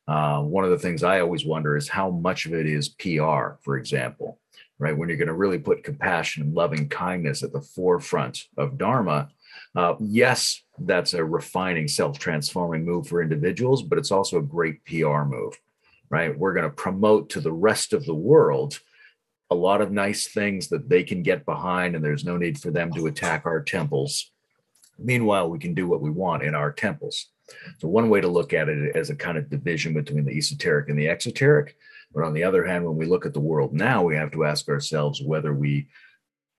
[0.08, 3.56] uh, one of the things I always wonder is how much of it is PR,
[3.62, 4.38] for example,
[4.78, 4.96] right?
[4.96, 9.30] When you're going to really put compassion and loving kindness at the forefront of Dharma,
[9.76, 14.82] uh, yes, that's a refining, self transforming move for individuals, but it's also a great
[14.86, 15.60] PR move,
[16.08, 16.36] right?
[16.36, 18.80] We're going to promote to the rest of the world
[19.50, 22.70] a lot of nice things that they can get behind, and there's no need for
[22.70, 24.30] them to attack our temples.
[24.98, 27.26] Meanwhile, we can do what we want in our temples.
[27.78, 30.88] So, one way to look at it as a kind of division between the esoteric
[30.88, 31.76] and the exoteric.
[32.14, 34.46] But on the other hand, when we look at the world now, we have to
[34.46, 35.88] ask ourselves whether we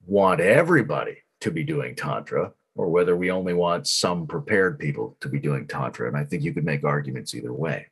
[0.05, 5.27] want everybody to be doing Tantra or whether we only want some prepared people to
[5.27, 6.07] be doing Tantra.
[6.07, 7.87] And I think you could make arguments either way.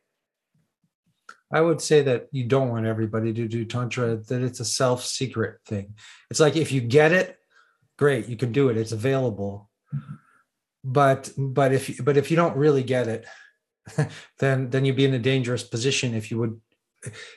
[1.51, 5.03] I would say that you don't want everybody to do Tantra, that it's a self
[5.03, 5.95] secret thing.
[6.29, 7.37] It's like if you get it,
[7.97, 9.69] great, you can do it, it's available.
[10.83, 13.25] But but if but if you don't really get it,
[14.39, 16.61] then then you'd be in a dangerous position if you would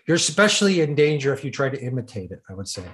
[0.07, 2.85] you're especially in danger if you try to imitate it, I would say.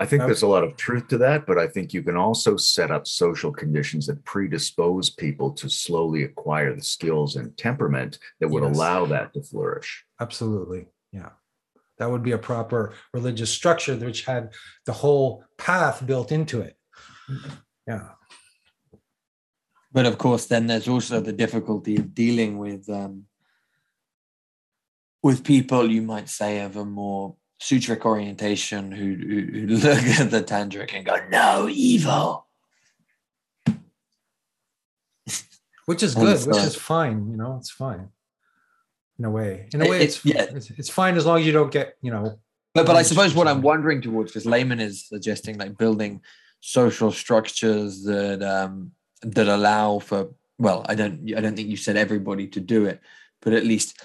[0.00, 2.56] I think there's a lot of truth to that, but I think you can also
[2.56, 8.48] set up social conditions that predispose people to slowly acquire the skills and temperament that
[8.48, 8.74] would yes.
[8.74, 10.06] allow that to flourish.
[10.18, 10.86] Absolutely.
[11.12, 11.30] Yeah.
[11.98, 14.54] That would be a proper religious structure which had
[14.86, 16.78] the whole path built into it.
[17.86, 18.08] Yeah.
[19.92, 23.24] But of course, then there's also the difficulty of dealing with um,
[25.22, 30.30] with people you might say of a more sutric orientation who, who, who look at
[30.30, 32.46] the tantric and go, no, evil.
[35.86, 38.08] Which is good, which is fine, you know, it's fine.
[39.18, 39.68] In a way.
[39.74, 40.42] In a way, it, it's, yeah.
[40.42, 42.38] it's it's fine as long as you don't get, you know.
[42.74, 46.22] But but I suppose what I'm wondering towards, because Layman is suggesting like building
[46.60, 48.92] social structures that um
[49.22, 53.00] that allow for well, I don't I don't think you said everybody to do it,
[53.42, 54.00] but at least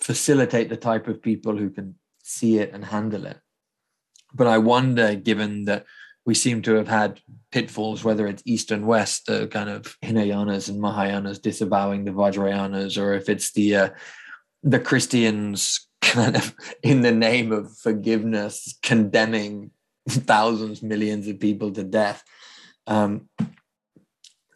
[0.00, 1.94] facilitate the type of people who can
[2.24, 3.38] see it and handle it.
[4.32, 5.84] But I wonder, given that
[6.26, 7.20] we seem to have had
[7.52, 13.00] pitfalls, whether it's East and West, the kind of Hinayanas and Mahayanas disavowing the Vajrayanas,
[13.00, 13.88] or if it's the uh,
[14.62, 19.70] the Christians kind of in the name of forgiveness condemning
[20.08, 22.22] thousands, millions of people to death.
[22.86, 23.28] Um,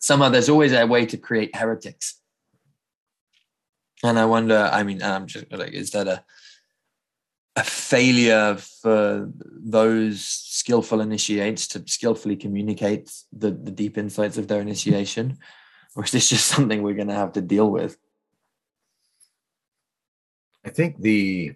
[0.00, 2.20] somehow there's always a way to create heretics.
[4.02, 6.24] And I wonder, I mean, I'm just like, is that a
[7.58, 14.60] a failure for those skillful initiates to skillfully communicate the, the deep insights of their
[14.60, 15.38] initiation?
[15.96, 17.98] Or is this just something we're going to have to deal with?
[20.64, 21.54] I think the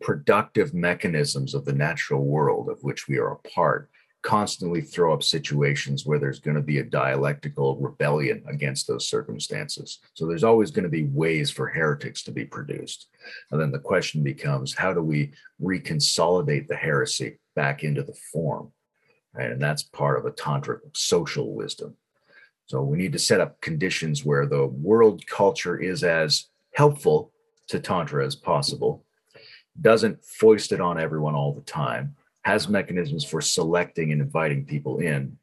[0.00, 3.90] productive mechanisms of the natural world of which we are a part
[4.22, 10.00] constantly throw up situations where there's going to be a dialectical rebellion against those circumstances.
[10.14, 13.08] So there's always going to be ways for heretics to be produced.
[13.50, 18.72] And then the question becomes how do we reconsolidate the heresy back into the form?
[19.34, 21.96] And that's part of a tantric social wisdom.
[22.66, 27.32] So we need to set up conditions where the world culture is as helpful
[27.68, 29.04] to Tantra as possible,
[29.80, 32.16] doesn't foist it on everyone all the time,
[32.48, 35.36] has mechanisms for selecting and inviting people in,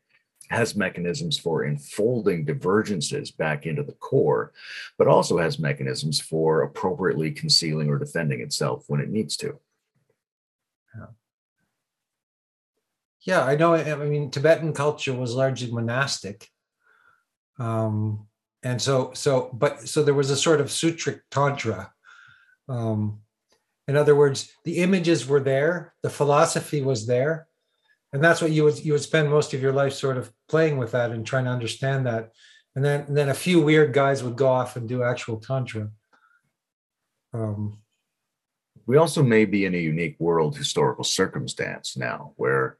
[0.49, 4.51] has mechanisms for enfolding divergences back into the core,
[4.97, 9.59] but also has mechanisms for appropriately concealing or defending itself when it needs to.
[10.95, 11.05] Yeah,
[13.21, 13.75] yeah I know.
[13.75, 16.49] I mean, Tibetan culture was largely monastic.
[17.59, 18.25] Um,
[18.63, 21.93] and so, so, but so there was a sort of sutric tantra.
[22.67, 23.19] Um,
[23.87, 27.47] in other words, the images were there, the philosophy was there,
[28.11, 30.77] and that's what you would you would spend most of your life sort of playing
[30.77, 32.31] with that and trying to understand that.
[32.75, 35.89] And then, and then a few weird guys would go off and do actual tantra.
[37.33, 37.79] Um,
[38.85, 42.77] we also may be in a unique world historical circumstance now where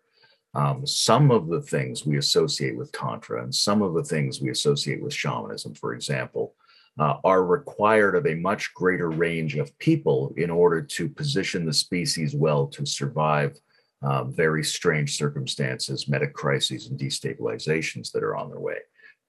[0.53, 4.49] um, some of the things we associate with Tantra and some of the things we
[4.49, 6.55] associate with shamanism, for example,
[6.99, 11.73] uh, are required of a much greater range of people in order to position the
[11.73, 13.57] species well to survive
[14.01, 18.77] uh, very strange circumstances, metacrises, and destabilizations that are on their way.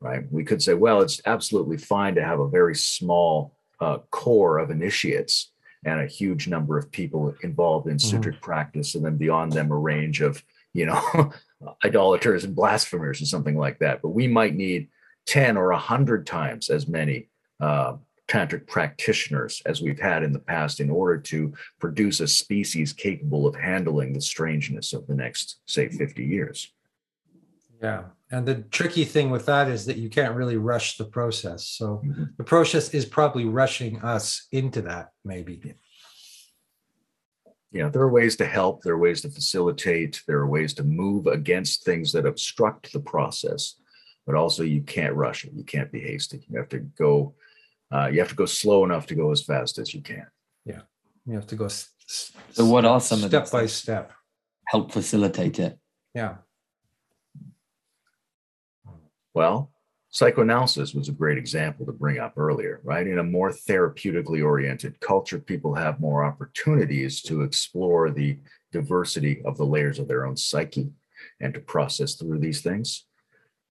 [0.00, 0.31] Right?
[0.31, 4.70] We could say, well, it's absolutely fine to have a very small uh, core of
[4.70, 5.52] initiates
[5.85, 8.16] and a huge number of people involved in mm-hmm.
[8.16, 10.42] sutric practice, and then beyond them a range of
[10.74, 11.33] you know
[11.85, 14.02] idolaters and blasphemers and something like that.
[14.02, 14.88] But we might need
[15.26, 17.29] ten or a hundred times as many
[17.61, 17.97] uh,
[18.29, 23.47] tantric practitioners as we've had in the past in order to produce a species capable
[23.47, 26.73] of handling the strangeness of the next, say, 50 years.
[27.81, 28.05] Yeah.
[28.31, 31.66] And the tricky thing with that is that you can't really rush the process.
[31.66, 32.25] So mm-hmm.
[32.37, 35.75] the process is probably rushing us into that, maybe.
[37.71, 40.83] Yeah, there are ways to help, there are ways to facilitate, there are ways to
[40.83, 43.75] move against things that obstruct the process,
[44.25, 45.53] but also you can't rush it.
[45.53, 46.47] You can't be hasty.
[46.49, 47.35] You have to go
[47.92, 50.27] uh, you have to go slow enough to go as fast as you can.
[50.64, 50.83] Yeah,
[51.27, 51.68] you have to go.
[51.68, 54.12] so, what are some step of by step
[54.66, 55.79] help facilitate it?
[56.14, 56.37] Yeah.
[59.35, 59.70] Well,
[60.09, 63.07] psychoanalysis was a great example to bring up earlier, right?
[63.07, 68.38] In a more therapeutically oriented culture, people have more opportunities to explore the
[68.72, 70.90] diversity of the layers of their own psyche
[71.40, 73.05] and to process through these things.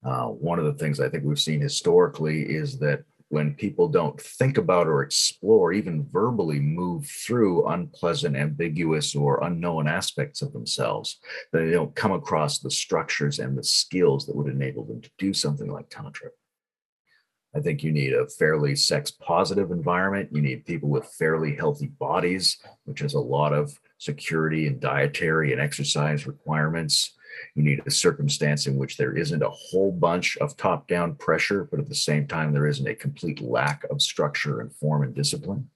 [0.03, 4.19] Uh, one of the things I think we've seen historically is that when people don't
[4.21, 11.19] think about or explore, even verbally move through unpleasant, ambiguous, or unknown aspects of themselves,
[11.51, 15.09] that they don't come across the structures and the skills that would enable them to
[15.17, 16.29] do something like Tantra.
[17.55, 20.29] I think you need a fairly sex positive environment.
[20.33, 25.53] You need people with fairly healthy bodies, which has a lot of security and dietary
[25.53, 27.14] and exercise requirements.
[27.55, 31.65] You need a circumstance in which there isn't a whole bunch of top down pressure,
[31.65, 35.15] but at the same time, there isn't a complete lack of structure and form and
[35.15, 35.69] discipline.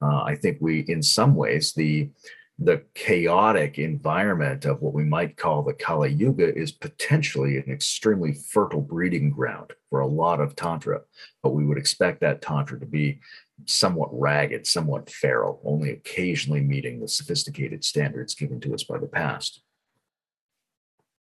[0.00, 2.10] Uh, I think we, in some ways, the
[2.58, 8.34] the chaotic environment of what we might call the Kali Yuga is potentially an extremely
[8.34, 11.00] fertile breeding ground for a lot of Tantra.
[11.42, 13.20] But we would expect that Tantra to be
[13.66, 19.06] somewhat ragged, somewhat feral, only occasionally meeting the sophisticated standards given to us by the
[19.06, 19.62] past.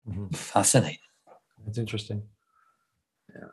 [0.08, 0.28] Mm-hmm.
[0.34, 0.98] Fascinating.
[1.66, 2.24] That's interesting.
[3.34, 3.48] Yeah.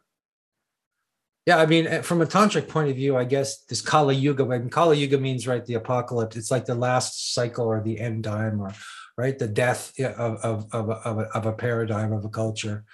[1.47, 4.45] Yeah, I mean, eh, from a tantric point of view, I guess this Kali Yuga,
[4.45, 8.25] when Kali Yuga means right the apocalypse, it's like the last cycle or the end
[8.25, 8.73] time or
[9.17, 12.85] right the death of of of, of, a, of a paradigm of a culture.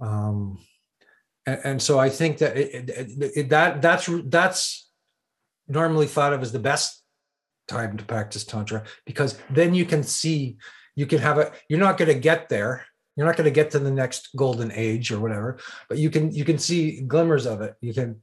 [0.00, 0.58] Um,
[1.46, 4.90] and, and so I think that it, it, it, that that's that's
[5.68, 7.02] normally thought of as the best
[7.68, 10.56] time to practice tantra because then you can see
[11.00, 12.84] you can have a you're not going to get there.
[13.16, 15.58] You're not going to get to the next golden age or whatever
[15.88, 17.74] but you can you can see glimmers of it.
[17.80, 18.20] You can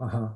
[0.00, 0.28] uh-huh.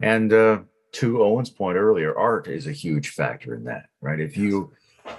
[0.00, 0.58] And uh
[0.92, 4.20] to owen's point earlier art is a huge factor in that right?
[4.20, 4.72] If you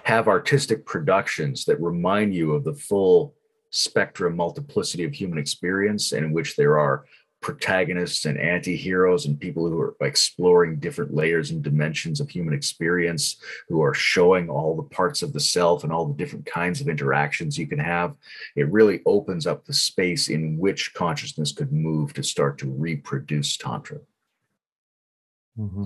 [0.03, 3.33] have artistic productions that remind you of the full
[3.71, 7.05] spectrum multiplicity of human experience and in which there are
[7.47, 13.37] protagonists and anti-heroes and people who are exploring different layers and dimensions of human experience
[13.69, 16.89] who are showing all the parts of the self and all the different kinds of
[16.89, 18.13] interactions you can have
[18.57, 23.55] it really opens up the space in which consciousness could move to start to reproduce
[23.55, 23.99] tantra
[25.57, 25.85] mm-hmm.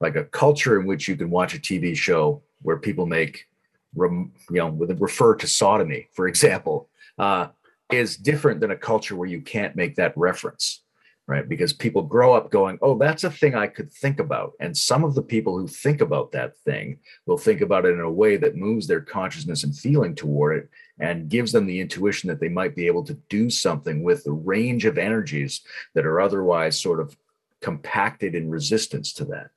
[0.00, 3.48] like a culture in which you can watch a TV show where people make,
[3.96, 6.88] you know, refer to sodomy, for example,
[7.18, 7.48] uh,
[7.96, 10.84] is different than a culture where you can't make that reference
[11.26, 11.48] right?
[11.48, 14.52] Because people grow up going, oh, that's a thing I could think about.
[14.60, 18.00] And some of the people who think about that thing will think about it in
[18.00, 22.28] a way that moves their consciousness and feeling toward it and gives them the intuition
[22.28, 25.62] that they might be able to do something with the range of energies
[25.94, 27.16] that are otherwise sort of
[27.62, 29.50] compacted in resistance to that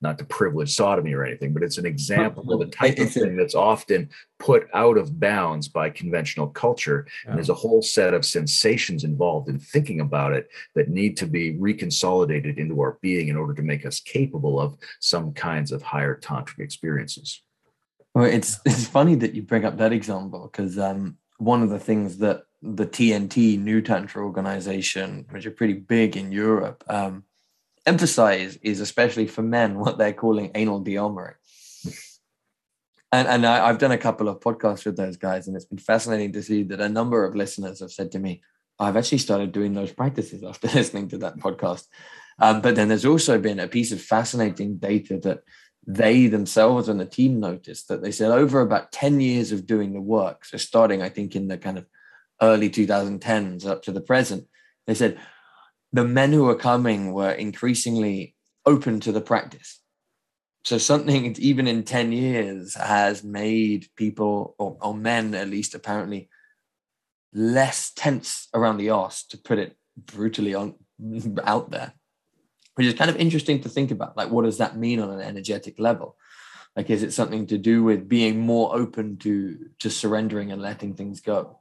[0.00, 3.36] not to privilege sodomy or anything, but it's an example of a type of thing
[3.36, 7.06] that's often put out of bounds by conventional culture.
[7.24, 7.30] Yeah.
[7.30, 11.26] And there's a whole set of sensations involved in thinking about it that need to
[11.26, 15.82] be reconsolidated into our being in order to make us capable of some kinds of
[15.82, 17.42] higher tantric experiences.
[18.14, 21.78] Well, it's it's funny that you bring up that example because um, one of the
[21.78, 27.24] things that the TNT New Tantra organization, which are pretty big in Europe, um,
[27.86, 31.34] emphasize is especially for men what they're calling anal dearmoring.
[33.12, 35.78] And, and I, have done a couple of podcasts with those guys, and it's been
[35.78, 38.42] fascinating to see that a number of listeners have said to me,
[38.78, 41.86] I've actually started doing those practices after listening to that podcast.
[42.38, 45.40] Um, but then there's also been a piece of fascinating data that
[45.86, 49.92] they themselves and the team noticed that they said over about 10 years of doing
[49.92, 51.86] the work, so starting, I think, in the kind of
[52.40, 54.46] early 2010s up to the present,
[54.86, 55.18] they said
[55.92, 58.34] the men who were coming were increasingly
[58.66, 59.80] open to the practice.
[60.64, 66.28] So something even in 10 years has made people or, or men at least apparently
[67.32, 70.74] less tense around the arse to put it brutally on
[71.44, 71.92] out there.
[72.76, 75.20] Which is kind of interesting to think about like what does that mean on an
[75.20, 76.16] energetic level?
[76.76, 80.94] Like is it something to do with being more open to to surrendering and letting
[80.94, 81.60] things go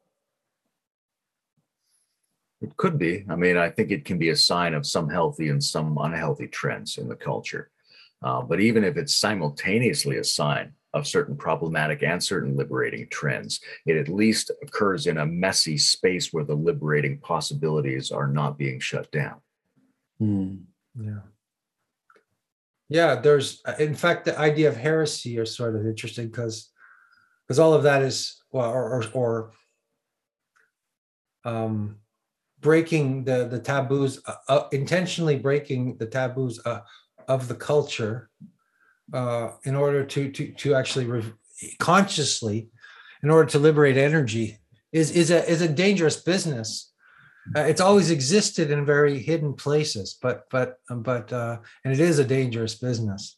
[2.62, 3.26] it could be.
[3.30, 6.48] I mean, I think it can be a sign of some healthy and some unhealthy
[6.48, 7.72] trends in the culture.
[8.22, 13.62] Uh, but even if it's simultaneously a sign of certain problematic and certain liberating trends,
[13.86, 18.80] it at least occurs in a messy space where the liberating possibilities are not being
[18.80, 19.40] shut down.
[20.22, 20.64] Mm.
[21.00, 21.20] Yeah.
[22.90, 26.72] Yeah, there's in fact the idea of heresy is sort of interesting because
[27.48, 29.52] because all of that is well or or, or
[31.46, 31.98] um
[32.62, 36.82] breaking the the taboos uh, uh, intentionally breaking the taboos uh,
[37.28, 38.30] of the culture
[39.14, 41.34] uh, in order to to to actually re-
[41.80, 42.70] consciously
[43.24, 44.58] in order to liberate energy
[44.92, 46.92] is is a is a dangerous business.
[47.56, 52.20] Uh, it's always existed in very hidden places but but but uh, and it is
[52.20, 53.38] a dangerous business.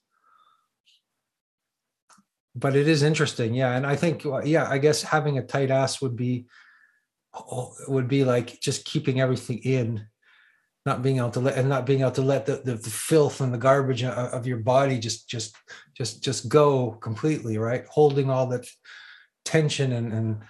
[2.54, 6.02] But it is interesting yeah and i think yeah i guess having a tight ass
[6.02, 6.48] would be
[7.88, 10.06] would be like just keeping everything in
[10.86, 13.40] not being able to let and not being able to let the, the, the, filth
[13.40, 15.56] and the garbage of your body just just
[15.94, 17.86] just just go completely right?
[17.88, 18.68] Holding all that
[19.46, 20.42] tension and and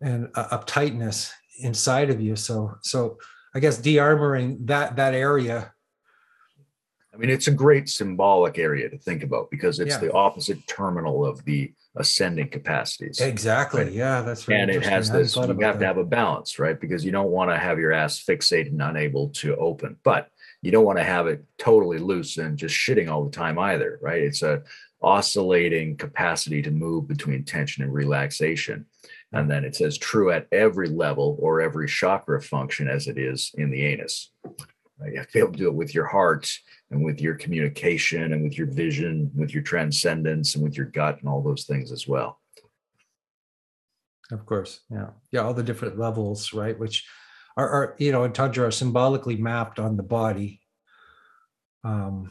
[0.00, 1.30] and uptightness
[1.60, 2.36] inside of you.
[2.36, 3.18] So so
[3.54, 5.72] i guess de-armoring that that area.
[7.12, 10.00] I mean it's a great symbolic area to think about because it's yeah.
[10.00, 13.20] the opposite terminal of the ascending capacities.
[13.20, 13.84] Exactly.
[13.84, 13.92] Right?
[13.92, 14.60] Yeah, that's right.
[14.60, 15.78] And it has this, you have that.
[15.78, 16.80] to have a balance, right?
[16.80, 20.28] Because you don't want to have your ass fixated and unable to open, but
[20.62, 23.98] you don't want to have it totally loose and just shitting all the time either,
[24.02, 24.22] right?
[24.22, 24.62] It's a
[25.02, 28.86] oscillating capacity to move between tension and relaxation.
[29.32, 33.52] And then it says true at every level or every chakra function as it is
[33.54, 34.30] in the anus.
[34.98, 35.12] Right?
[35.12, 36.50] You have to be able to do it with your heart
[36.94, 41.18] and with your communication and with your vision, with your transcendence and with your gut
[41.18, 42.40] and all those things as well.
[44.30, 44.80] Of course.
[44.90, 45.10] Yeah.
[45.32, 45.40] Yeah.
[45.40, 46.78] All the different levels, right?
[46.78, 47.04] Which
[47.56, 50.60] are, are you know, in Tantra are symbolically mapped on the body.
[51.82, 52.30] Um,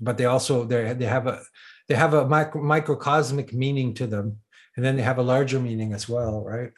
[0.00, 1.40] but they also they they have a
[1.88, 4.38] they have a micro, microcosmic meaning to them,
[4.76, 6.70] and then they have a larger meaning as well, right?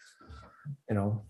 [0.89, 1.25] You know,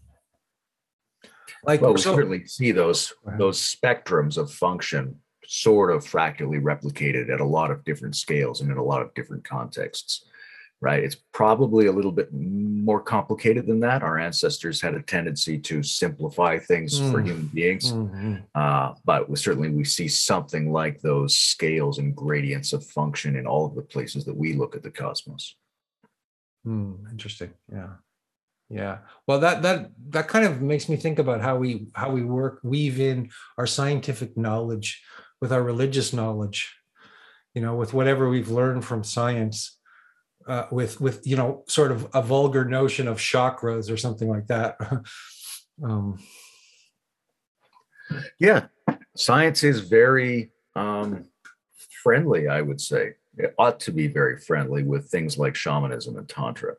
[1.65, 7.33] like well, we so, certainly see those those spectrums of function sort of fractally replicated
[7.33, 10.25] at a lot of different scales and in a lot of different contexts
[10.81, 11.05] right?
[11.05, 14.03] It's probably a little bit more complicated than that.
[14.03, 17.13] Our ancestors had a tendency to simplify things mm.
[17.13, 17.93] for human beings.
[17.93, 18.37] Mm-hmm.
[18.55, 23.47] uh, but we, certainly we see something like those scales and gradients of function in
[23.47, 25.57] all of the places that we look at the cosmos.
[26.67, 27.51] Mm, interesting.
[27.71, 27.91] Yeah.
[28.71, 28.99] Yeah.
[29.27, 32.61] Well that that that kind of makes me think about how we how we work
[32.63, 35.03] weave in our scientific knowledge
[35.41, 36.75] with our religious knowledge
[37.55, 39.79] you know with whatever we've learned from science
[40.47, 44.47] uh, with with you know sort of a vulgar notion of chakras or something like
[44.47, 44.77] that
[45.85, 46.19] um,
[48.39, 48.67] yeah
[49.17, 51.27] science is very um,
[52.03, 53.15] friendly, I would say.
[53.37, 56.75] It ought to be very friendly with things like shamanism and tantra,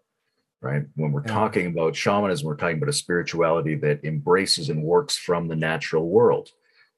[0.62, 0.86] right?
[0.96, 1.34] When we're Yeah.
[1.34, 6.10] talking about shamanism, we're talking about a spirituality that embraces and works from the natural
[6.10, 6.50] world.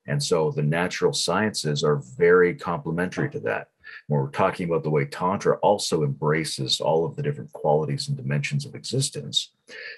[0.06, 3.70] And so the natural sciences are very complementary to that.
[4.08, 8.18] When we're talking about the way Tantra also embraces all of the different qualities and
[8.18, 9.54] dimensions of existence,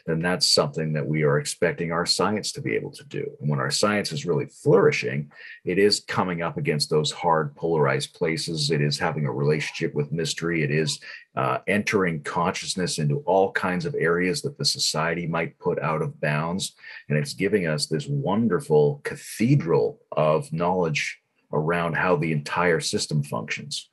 [0.05, 3.25] then that's something that we are expecting our science to be able to do.
[3.41, 5.31] And when our science is really flourishing,
[5.63, 8.69] it is coming up against those hard polarized places.
[8.69, 10.63] It is having a relationship with mystery.
[10.63, 10.99] It is
[11.35, 16.21] uh, entering consciousness into all kinds of areas that the society might put out of
[16.21, 16.75] bounds.
[17.09, 23.89] And it's giving us this wonderful cathedral of knowledge around how the entire system functions.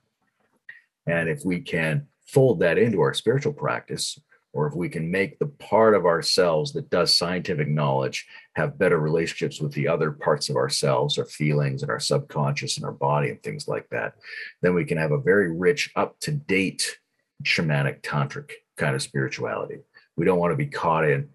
[1.06, 4.18] And if we can fold that into our spiritual practice,
[4.54, 8.98] or if we can make the part of ourselves that does scientific knowledge have better
[8.98, 13.30] relationships with the other parts of ourselves, our feelings and our subconscious and our body
[13.30, 14.14] and things like that,
[14.60, 16.98] then we can have a very rich, up to date
[17.42, 19.78] shamanic tantric kind of spirituality.
[20.16, 21.30] We don't want to be caught in,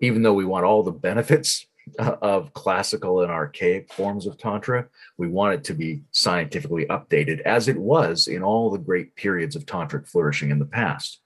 [0.00, 1.66] even though we want all the benefits
[1.98, 4.86] of classical and archaic forms of tantra,
[5.16, 9.56] we want it to be scientifically updated as it was in all the great periods
[9.56, 11.20] of tantric flourishing in the past.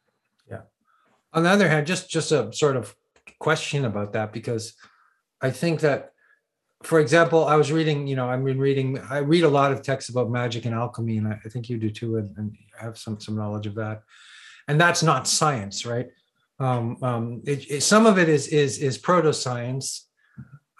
[0.50, 0.62] Yeah.
[1.32, 2.94] On the other hand, just just a sort of
[3.38, 4.74] question about that because
[5.40, 6.12] I think that,
[6.82, 9.82] for example, I was reading, you know, I've been reading, I read a lot of
[9.82, 12.96] texts about magic and alchemy, and I, I think you do too, and, and have
[12.96, 14.02] some some knowledge of that.
[14.68, 16.08] And that's not science, right?
[16.60, 20.08] Um, um, it, it, some of it is is is proto science,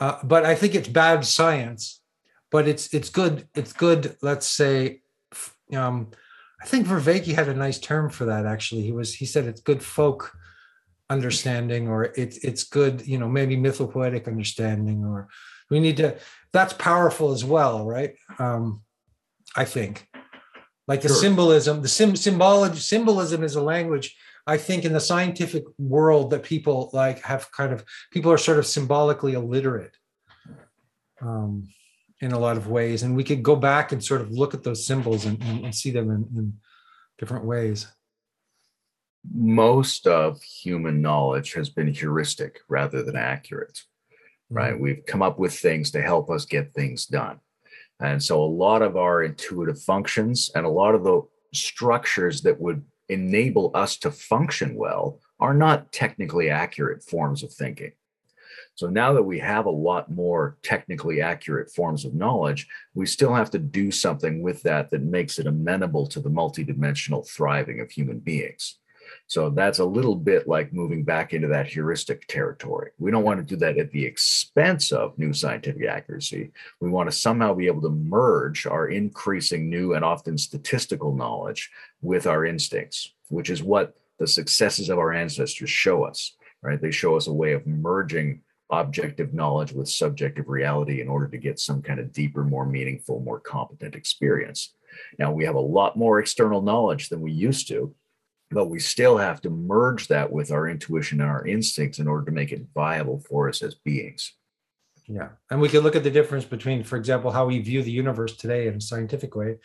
[0.00, 2.00] uh, but I think it's bad science.
[2.50, 3.48] But it's it's good.
[3.54, 4.16] It's good.
[4.20, 5.00] Let's say.
[5.74, 6.10] Um,
[6.62, 8.46] I think Vervaeke had a nice term for that.
[8.46, 10.32] Actually, he was he said it's good folk
[11.10, 15.28] understanding, or it's it's good, you know, maybe mythopoetic understanding, or
[15.70, 16.16] we need to.
[16.52, 18.14] That's powerful as well, right?
[18.38, 18.82] Um,
[19.56, 20.08] I think,
[20.86, 21.16] like the Sure.
[21.16, 24.14] symbolism, the sim symbology symbolism is a language.
[24.46, 28.58] I think in the scientific world that people like have kind of people are sort
[28.58, 29.96] of symbolically illiterate.
[31.20, 31.68] Um,
[32.20, 34.62] in a lot of ways and we could go back and sort of look at
[34.62, 36.52] those symbols and, and, and see them in, in
[37.18, 37.88] different ways
[39.34, 43.82] Most of human knowledge has been heuristic rather than accurate.
[44.50, 44.78] right?
[44.78, 47.40] We've come up with things to help us get things done.
[48.00, 51.22] And so a lot of our intuitive functions and a lot of the
[51.54, 57.92] structures that would enable us to function well are not technically accurate forms of thinking.
[58.74, 63.34] So now that we have a lot more technically accurate forms of knowledge, we still
[63.34, 67.90] have to do something with that that makes it amenable to the multidimensional thriving of
[67.90, 68.78] human beings.
[69.32, 72.90] So that's a little bit like moving back into that heuristic territory.
[72.98, 76.50] We don't want to do that at the expense of new scientific accuracy.
[76.82, 81.70] We want to somehow be able to merge our increasing new and often statistical knowledge
[82.02, 86.78] with our instincts, which is what the successes of our ancestors show us, right?
[86.78, 91.38] They show us a way of merging objective knowledge with subjective reality in order to
[91.38, 94.74] get some kind of deeper, more meaningful, more competent experience.
[95.18, 97.94] Now, we have a lot more external knowledge than we used to,
[98.52, 102.24] but we still have to merge that with our intuition and our instincts in order
[102.24, 104.34] to make it viable for us as beings.
[105.08, 107.90] yeah and we could look at the difference between for example how we view the
[107.90, 109.56] universe today in a scientific way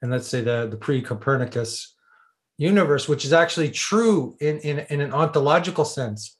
[0.00, 1.94] and let's say the, the pre-copernicus
[2.58, 6.36] universe which is actually true in, in, in an ontological sense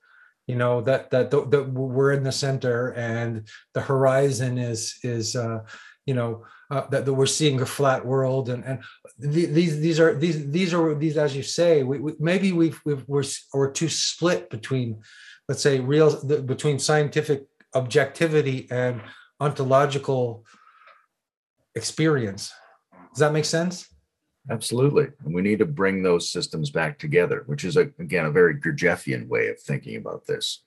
[0.47, 5.61] you know that that that we're in the center and the horizon is is uh,
[6.07, 8.83] you know uh, that, that we're seeing a flat world and and
[9.19, 12.81] the, these these are these these are these as you say we, we maybe we've,
[12.85, 15.01] we've we're or too split between
[15.49, 17.45] let's say real the, between scientific
[17.75, 19.01] objectivity and
[19.41, 20.45] ontological
[21.75, 22.53] experience
[23.13, 23.89] does that make sense
[24.51, 25.07] Absolutely.
[25.25, 28.57] And we need to bring those systems back together, which is, a, again, a very
[28.57, 30.65] Gurdjieffian way of thinking about this.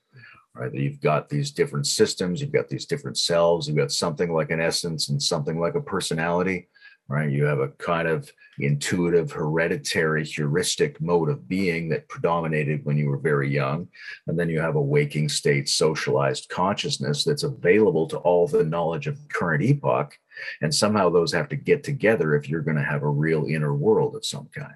[0.58, 0.72] Right.
[0.72, 4.60] You've got these different systems, you've got these different selves, you've got something like an
[4.60, 6.68] essence and something like a personality.
[7.08, 7.30] Right.
[7.30, 13.08] You have a kind of intuitive, hereditary, heuristic mode of being that predominated when you
[13.10, 13.88] were very young.
[14.26, 19.06] And then you have a waking state, socialized consciousness that's available to all the knowledge
[19.06, 20.18] of current epoch
[20.60, 23.74] and somehow those have to get together if you're going to have a real inner
[23.74, 24.74] world of some kind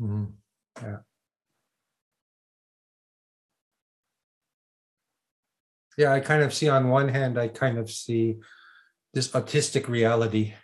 [0.00, 0.32] Mhm.
[0.80, 0.98] yeah
[5.96, 8.36] yeah i kind of see on one hand i kind of see
[9.14, 10.54] this autistic reality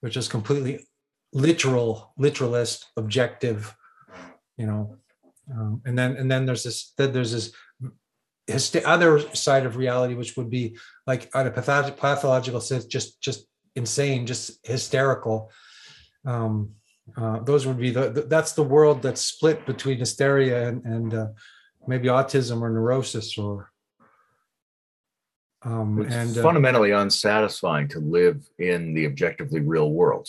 [0.00, 0.86] which is completely
[1.32, 3.74] literal literalist objective
[4.56, 4.96] you know
[5.52, 7.52] um, and then and then there's this then there's this
[8.46, 13.20] his other side of reality which would be like on a pathological pathological sense just
[13.20, 13.46] just
[13.78, 15.50] insane, just hysterical.
[16.26, 16.72] Um,
[17.16, 21.14] uh, those would be the, the, that's the world that's split between hysteria and, and
[21.14, 21.28] uh,
[21.86, 23.70] maybe autism or neurosis or
[25.62, 30.28] um, it's and uh, fundamentally unsatisfying to live in the objectively real world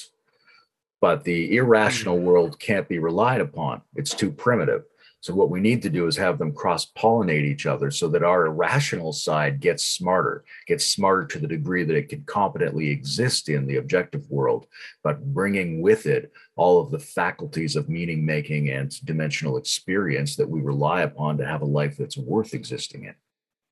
[1.01, 2.23] but the irrational mm.
[2.23, 4.83] world can't be relied upon it's too primitive
[5.21, 8.23] so what we need to do is have them cross pollinate each other so that
[8.23, 13.49] our irrational side gets smarter, gets smarter to the degree that it can competently exist
[13.49, 14.67] in the objective world,
[15.03, 20.49] but bringing with it all of the faculties of meaning making and dimensional experience that
[20.49, 23.15] we rely upon to have a life that's worth existing in.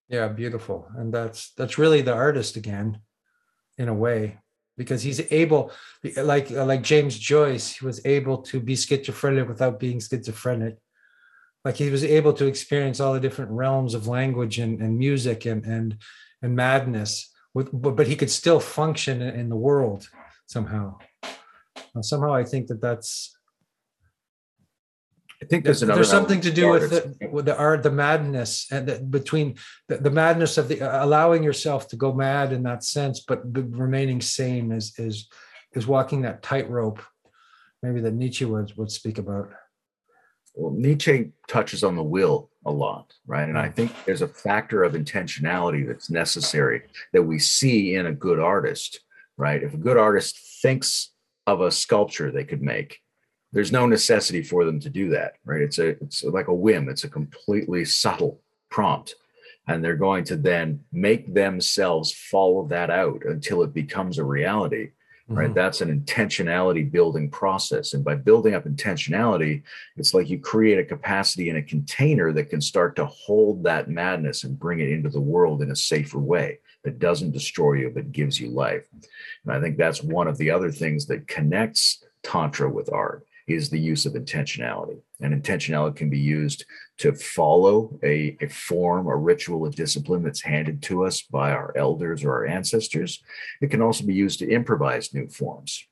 [0.09, 0.87] Yeah, beautiful.
[0.95, 2.99] And that's that's really the artist again
[3.77, 4.39] in a way
[4.77, 5.71] because he's able
[6.15, 10.77] like like James Joyce he was able to be schizophrenic without being schizophrenic
[11.65, 15.45] like he was able to experience all the different realms of language and, and music
[15.45, 15.97] and and
[16.41, 20.07] and madness with but, but he could still function in, the world
[20.45, 23.36] somehow uh, somehow i think that that's
[25.41, 28.87] I think there's, there's something to do with the, with the art, the madness, and
[28.87, 29.55] the, between
[29.87, 33.41] the, the, madness of the uh, allowing yourself to go mad in that sense, but
[33.53, 35.29] remaining sane is is
[35.73, 37.01] is walking that tightrope,
[37.83, 39.51] maybe that Nietzsche would would speak about
[40.57, 43.47] well, Nietzsche touches on the will a lot, right?
[43.47, 46.81] And I think there's a factor of intentionality that's necessary
[47.13, 49.01] that we see in a good artist,
[49.37, 49.61] right?
[49.61, 51.11] If a good artist thinks
[51.45, 52.99] of a sculpture they could make,
[53.57, 55.63] there's no necessity for them to do that, right?
[55.63, 56.89] It's a it's like a whim.
[56.89, 58.39] It's a completely subtle
[58.69, 59.15] prompt,
[59.67, 64.91] and they're going to then make themselves follow that out until it becomes a reality
[65.29, 65.47] right?
[65.47, 65.55] Mm-hmm.
[65.55, 67.93] That's an intentionality building process.
[67.93, 69.61] And by building up intentionality,
[69.97, 73.89] it's like you create a capacity in a container that can start to hold that
[73.89, 77.91] madness and bring it into the world in a safer way that doesn't destroy you,
[77.93, 78.87] but gives you life.
[79.43, 83.69] And I think that's one of the other things that connects Tantra with art is
[83.69, 84.99] the use of intentionality.
[85.21, 86.65] And intentionality can be used
[86.97, 91.73] to follow a, a form, a ritual, a discipline that's handed to us by our
[91.75, 93.23] elders or our ancestors.
[93.61, 95.87] It can also be used to improvise new forms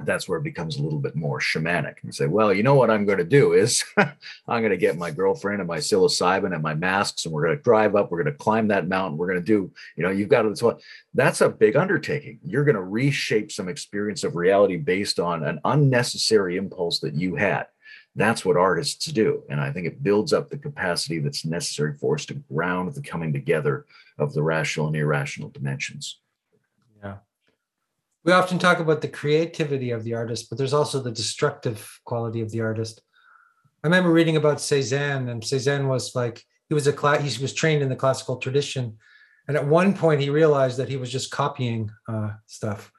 [0.00, 2.90] that's where it becomes a little bit more shamanic and say, well, you know what
[2.90, 6.62] I'm going to do is I'm going to get my girlfriend and my psilocybin and
[6.62, 9.28] my masks, and we're going to drive up, we're going to climb that mountain, we're
[9.28, 10.78] going to do, you know, you've got to, so
[11.14, 12.38] that's a big undertaking.
[12.42, 17.36] You're going to reshape some experience of reality based on an unnecessary impulse that you
[17.36, 17.66] had.
[18.14, 19.42] That's what artists do.
[19.50, 23.02] And I think it builds up the capacity that's necessary for us to ground the
[23.02, 23.84] coming together
[24.18, 26.18] of the rational and irrational dimensions
[28.26, 32.40] we often talk about the creativity of the artist, but there's also the destructive quality
[32.40, 33.00] of the artist.
[33.84, 37.82] I remember reading about Cezanne, and Cezanne was like he was a he was trained
[37.82, 38.98] in the classical tradition,
[39.46, 42.90] and at one point he realized that he was just copying uh, stuff,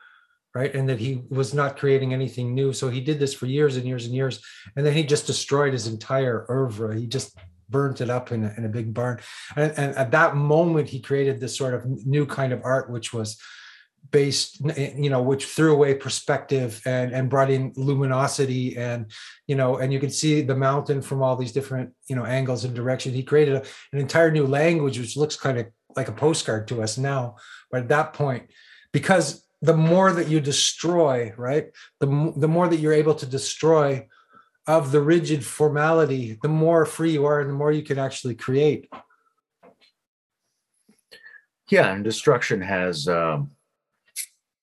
[0.55, 2.71] right, and that he was not creating anything new.
[2.71, 4.41] So he did this for years and years and years,
[4.77, 6.97] and then he just destroyed his entire oeuvre.
[6.97, 7.37] He just
[7.69, 9.19] burnt it up in a, in a big barn,
[9.57, 13.11] and, and at that moment he created this sort of new kind of art, which
[13.11, 13.37] was
[14.11, 19.11] based you know which threw away perspective and and brought in luminosity and
[19.47, 22.63] you know and you can see the mountain from all these different you know angles
[22.63, 26.13] and directions he created a, an entire new language which looks kind of like a
[26.13, 27.37] postcard to us now.
[27.71, 28.49] But at that point
[28.91, 34.07] because the more that you destroy right the, the more that you're able to destroy
[34.67, 38.35] of the rigid formality the more free you are and the more you can actually
[38.35, 38.89] create.
[41.69, 43.51] Yeah and destruction has um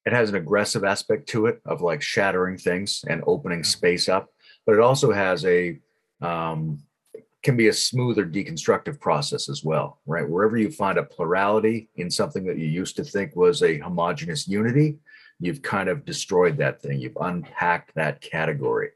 [0.07, 4.31] it has an aggressive aspect to it of like shattering things and opening space up
[4.67, 5.79] but it also has a
[6.21, 6.83] um,
[7.43, 10.29] can be a smoother deconstructive process as well right?
[10.29, 14.49] Wherever you find a plurality in something that you used to think was a homogenous
[14.49, 14.99] unity
[15.41, 17.01] you've kind of destroyed that thing.
[17.01, 18.91] You've unpacked that category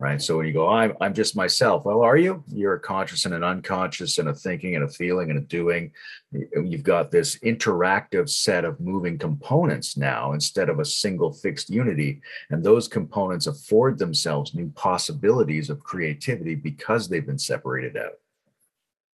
[0.00, 0.22] right?
[0.22, 1.84] So when you go, I'm, I'm just myself.
[1.84, 2.44] Well, are you?
[2.46, 5.92] You're a conscious and an unconscious and a thinking and a feeling and a doing.
[6.34, 11.68] Uh, you've got this interactive set of moving components now instead of a single fixed
[11.68, 12.20] unity.
[12.50, 18.18] And those components afford themselves new possibilities of creativity because they've been separated out.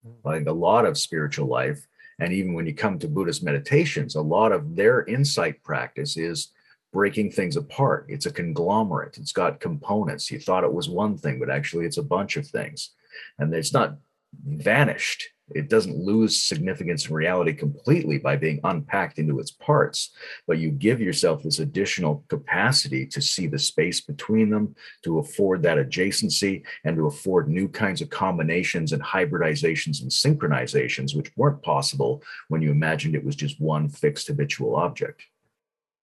[0.02, 0.12] Hmm.
[0.24, 1.86] Like a lot of spiritual life,
[2.20, 6.52] and even when you come to Buddhist meditations, a lot of their insight practice is
[6.92, 8.06] breaking things apart.
[8.08, 9.18] It's a conglomerate.
[9.18, 10.30] It's got components.
[10.30, 12.90] You thought it was one thing, but actually it's a bunch of things.
[13.38, 13.96] And it's not
[14.44, 15.28] vanished.
[15.52, 20.10] It doesn't lose significance in reality completely by being unpacked into its parts,
[20.46, 25.62] but you give yourself this additional capacity to see the space between them, to afford
[25.62, 31.62] that adjacency, and to afford new kinds of combinations and hybridizations and synchronizations, which weren't
[31.62, 35.22] possible when you imagined it was just one fixed habitual object.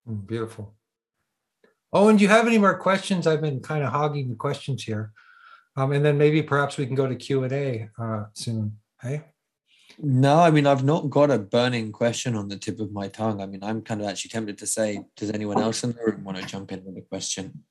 [0.08, 0.76] Mm, beautiful.
[1.93, 3.28] Oh, and do you have any more questions?
[3.28, 5.12] I've been kind of hogging the questions here.
[5.76, 8.78] Um, and then maybe perhaps we can go to Q and A uh, soon.
[9.01, 9.24] Hey.
[9.99, 13.41] No, I mean I've not got a burning question on the tip of my tongue.
[13.41, 16.24] I mean I'm kind of actually tempted to say, does anyone else in the room
[16.24, 17.64] want to jump in with a question?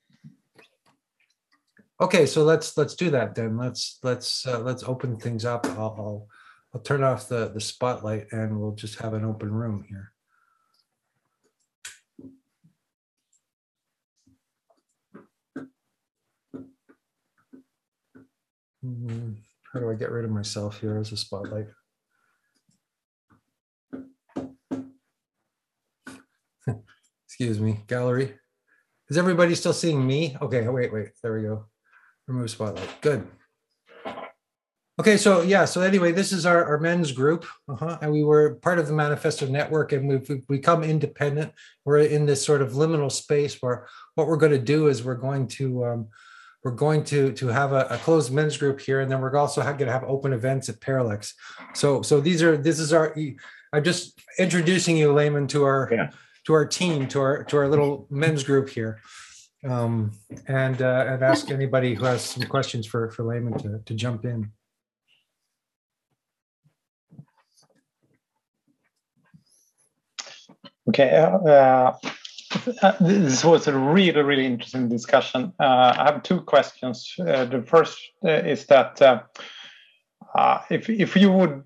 [2.00, 3.56] Okay, so let's let's do that then.
[3.56, 5.66] Let's let's uh, let's open things up.
[5.66, 6.28] I'll, I'll
[6.74, 10.12] I'll turn off the the spotlight and we'll just have an open room here.
[19.72, 21.66] How do I get rid of myself here as a spotlight?
[27.26, 28.34] Excuse me, gallery.
[29.08, 30.36] Is everybody still seeing me?
[30.40, 31.64] Okay, wait, wait, there we go.
[32.26, 33.26] Remove spotlight, good.
[34.98, 37.44] Okay, so yeah, so anyway, this is our, our men's group.
[37.68, 37.98] Uh-huh.
[38.00, 41.52] And we were part of the Manifesto Network and we've, we've become independent.
[41.84, 45.14] We're in this sort of liminal space where what we're going to do is we're
[45.14, 46.08] going to um,
[46.64, 49.62] we're going to to have a, a closed men's group here, and then we're also
[49.62, 51.34] going to have open events at Parallax.
[51.74, 53.14] So so these are this is our
[53.72, 56.10] I'm just introducing you, Layman, to our Yeah.
[56.46, 59.00] to our team, to our to our little men's group here.
[59.64, 60.12] Um,
[60.46, 64.24] and uh, and ask anybody who has some questions for for Layman to to jump
[64.24, 64.52] in.
[70.88, 71.10] Okay.
[71.10, 71.92] uh,
[72.82, 75.52] uh, This was a really, really interesting discussion.
[75.60, 77.14] Uh, I have two questions.
[77.18, 79.22] Uh, The first uh, is that uh,
[80.34, 81.62] uh, if if you would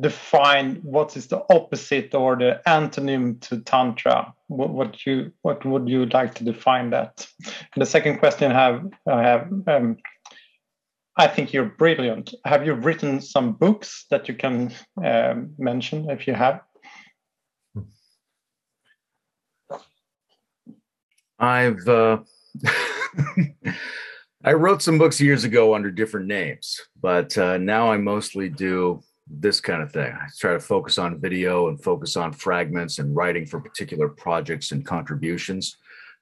[0.00, 5.88] define what is the opposite or the antonym to tantra, what, what you what would
[5.88, 7.26] you like to define that?
[7.74, 9.96] And the second question I have I have um,
[11.16, 12.34] I think you're brilliant.
[12.44, 14.72] Have you written some books that you can
[15.04, 16.60] um, mention if you have?
[21.40, 22.18] I've uh,
[24.44, 29.02] I wrote some books years ago under different names, but uh, now I mostly do
[29.26, 30.12] this kind of thing.
[30.12, 34.72] I try to focus on video and focus on fragments and writing for particular projects
[34.72, 35.76] and contributions.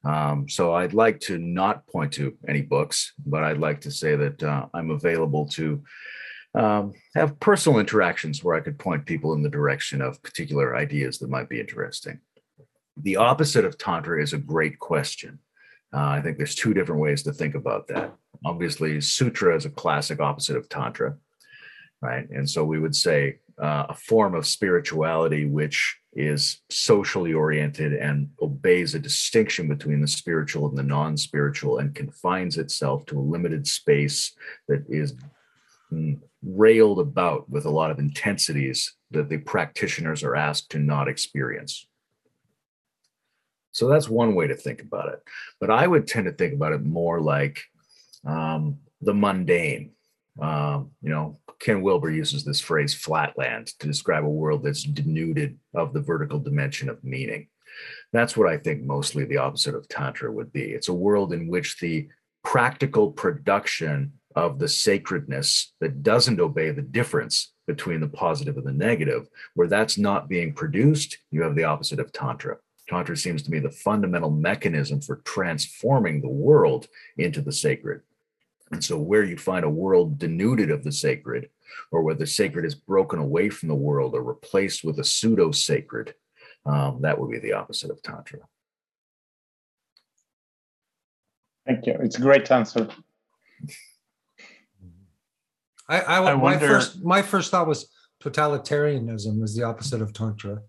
[0.04, 4.14] Um, so I'd like to not point to any books, but I'd like to say
[4.14, 5.82] that uh, I'm available to
[6.54, 11.18] um, have personal interactions where I could point people in the direction of particular ideas
[11.18, 12.20] that might be interesting
[13.02, 15.38] the opposite of tantra is a great question.
[15.94, 18.12] Uh, i think there's two different ways to think about that.
[18.44, 21.16] Obviously sutra is a classic opposite of tantra
[22.00, 22.28] right?
[22.30, 28.30] And so we would say uh, a form of spirituality which is socially oriented and
[28.40, 33.66] obeys a distinction between the spiritual and the non-spiritual and confines itself to a limited
[33.66, 34.32] space
[34.68, 35.14] that is
[36.42, 41.87] railed about with a lot of intensities that the practitioners are asked to not experience
[43.78, 45.22] so that's one way to think about it.
[45.60, 47.62] But I would tend to think about it more like
[48.26, 49.92] um, the mundane.
[50.40, 55.60] Um, you know, Ken Wilber uses this phrase flatland to describe a world that's denuded
[55.74, 57.46] of the vertical dimension of meaning.
[58.12, 60.72] That's what I think mostly the opposite of Tantra would be.
[60.72, 62.08] It's a world in which the
[62.42, 68.72] practical production of the sacredness that doesn't obey the difference between the positive and the
[68.72, 72.56] negative, where that's not being produced, you have the opposite of Tantra.
[72.88, 78.00] Tantra seems to me the fundamental mechanism for transforming the world into the sacred.
[78.72, 81.50] And so, where you find a world denuded of the sacred,
[81.90, 85.50] or where the sacred is broken away from the world or replaced with a pseudo
[85.52, 86.14] sacred,
[86.66, 88.40] um, that would be the opposite of Tantra.
[91.66, 91.96] Thank you.
[92.00, 92.88] It's a great answer.
[95.88, 97.88] I, I, I my wonder- first my first thought was
[98.22, 100.60] totalitarianism is the opposite of tantra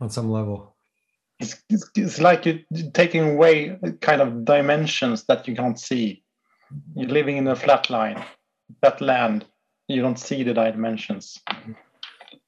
[0.00, 0.73] on some level.
[1.40, 2.60] It's, it's, it's like you're
[2.92, 6.22] taking away kind of dimensions that you can't see.
[6.94, 8.24] You're living in a flat line,
[8.80, 9.44] flat land.
[9.88, 11.38] You don't see the dimensions.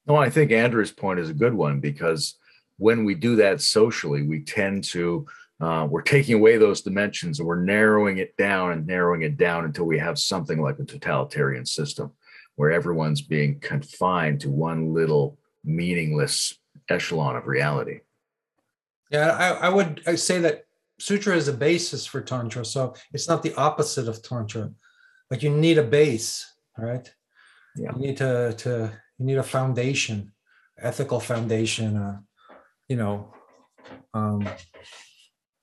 [0.07, 2.37] No, I think Andrew's point is a good one because
[2.79, 5.27] when we do that socially, we tend to
[5.59, 9.65] uh, we're taking away those dimensions and we're narrowing it down and narrowing it down
[9.65, 12.13] until we have something like a totalitarian system
[12.57, 16.59] where everyone's being confined to one little meaningless
[16.91, 18.01] echelon of reality.
[19.11, 20.65] Yeah, I, I would I say that
[20.99, 24.71] sutra is a basis for tantra, so it's not the opposite of tantra.
[25.31, 26.45] Like you need a base,
[26.79, 27.09] right?
[27.77, 27.93] Yeah.
[27.95, 30.33] You need to to you need a foundation,
[30.79, 32.19] ethical foundation, uh,
[32.89, 33.33] you know,
[34.15, 34.49] um,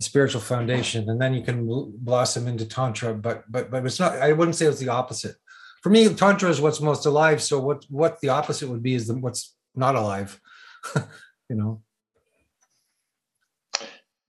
[0.01, 3.13] spiritual foundation, and then you can bl- blossom into tantra.
[3.13, 4.13] But but but it's not.
[4.19, 5.35] I wouldn't say it's the opposite.
[5.81, 7.41] For me, tantra is what's most alive.
[7.41, 10.39] So what what the opposite would be is the, what's not alive.
[10.95, 11.81] you know.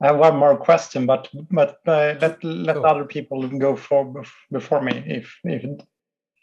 [0.05, 2.85] I have one more question, but but uh, let let cool.
[2.85, 5.65] other people go for before me if if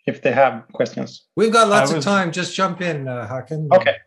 [0.08, 1.28] if they have questions.
[1.36, 2.32] We've got lots was, of time.
[2.32, 3.68] Just jump in, uh, Hakan.
[3.72, 3.98] Okay.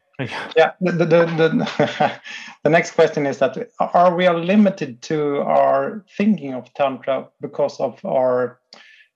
[0.56, 0.72] Yeah.
[0.80, 2.20] The, the, the,
[2.64, 7.78] the, next question is that are we are limited to our thinking of Tantra because
[7.78, 8.58] of our.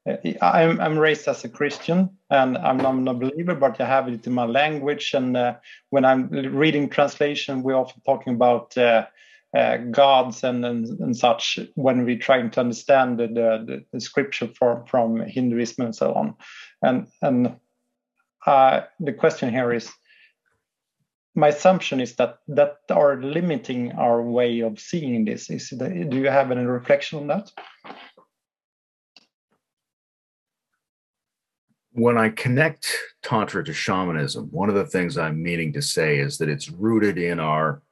[0.08, 4.08] Uh, I'm, I'm raised as a Christian and I'm not a believer, but I have
[4.08, 5.14] it in my language.
[5.14, 5.56] And uh,
[5.90, 9.06] when I'm reading translation, we're often talking about uh,
[9.56, 14.48] uh, gods and, and, and such when we're trying to understand the, the, the scripture
[14.48, 16.34] from, from Hinduism and so on.
[16.82, 17.56] And, and
[18.46, 19.90] uh, the question here is
[21.34, 25.48] my assumption is that that are limiting our way of seeing this.
[25.50, 27.50] Is do you have any reflection on that?
[31.92, 32.92] When I connect
[33.22, 37.18] Tantra to shamanism, one of the things I'm meaning to say is that it's rooted
[37.18, 37.82] in our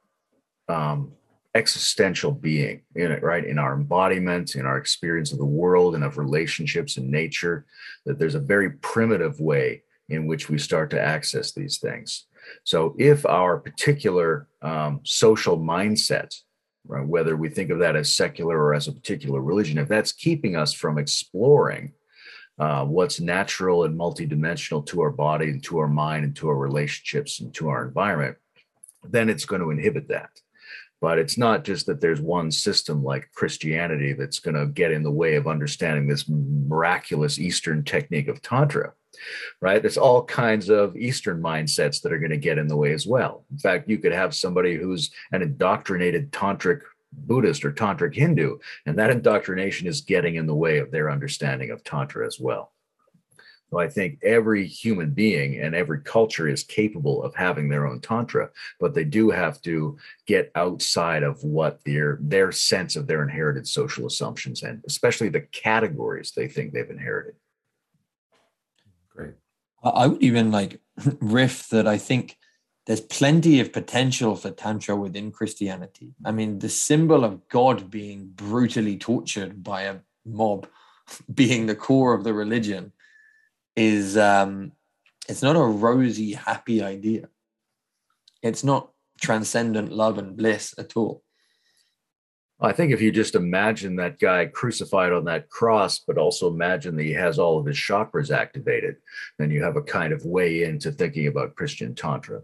[0.69, 1.13] um,
[1.57, 3.43] existential being in it, right?
[3.43, 7.65] In our embodiment, in our experience of the world and of relationships and nature,
[8.05, 12.27] that there's a very primitive way in which we start to access these things.
[12.63, 16.33] So if our particular um, social mindset,
[16.85, 20.13] right, whether we think of that as secular or as a particular religion, if that's
[20.13, 21.93] keeping us from exploring
[22.59, 26.55] uh, what's natural and multidimensional to our body and to our mind and to our
[26.55, 28.37] relationships and to our environment,
[29.03, 30.29] then it's going to inhibit that.
[30.99, 35.03] But it's not just that there's one system like Christianity that's going to get in
[35.03, 38.93] the way of understanding this miraculous Eastern technique of Tantra,
[39.61, 39.81] right?
[39.81, 43.05] There's all kinds of Eastern mindsets that are going to get in the way as
[43.05, 43.45] well.
[43.51, 46.81] In fact, you could have somebody who's an indoctrinated Tantric
[47.13, 51.71] Buddhist or Tantric Hindu, and that indoctrination is getting in the way of their understanding
[51.71, 52.73] of Tantra as well.
[53.69, 57.99] So I think every human being and every culture is capable of having their own
[57.99, 58.49] tantra,
[58.79, 63.67] but they do have to get outside of what their their sense of their inherited
[63.67, 67.35] social assumptions and especially the categories they think they've inherited.
[69.09, 69.33] Great.
[69.83, 70.79] I would even like
[71.19, 72.37] riff that I think
[72.85, 76.13] there's plenty of potential for tantra within Christianity.
[76.23, 79.95] I mean, the symbol of God being brutally tortured by a
[80.25, 80.67] mob
[81.33, 82.93] being the core of the religion
[83.77, 84.73] is um,
[85.29, 87.29] it's not a rosy, happy idea.
[88.41, 91.23] It's not transcendent love and bliss at all.
[92.59, 96.95] I think if you just imagine that guy crucified on that cross, but also imagine
[96.95, 98.95] that he has all of his chakras activated,
[99.37, 102.41] then you have a kind of way into thinking about Christian Tantra.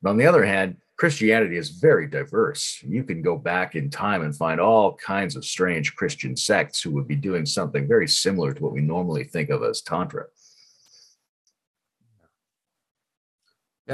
[0.00, 2.82] But on the other hand, Christianity is very diverse.
[2.82, 6.92] You can go back in time and find all kinds of strange Christian sects who
[6.92, 10.26] would be doing something very similar to what we normally think of as Tantra.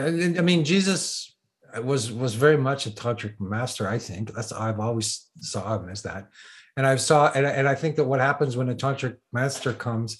[0.07, 1.37] I mean, Jesus
[1.83, 3.89] was was very much a tantric master.
[3.89, 6.29] I think that's I've always saw him as that,
[6.77, 10.19] and I saw and, and I think that what happens when a tantric master comes,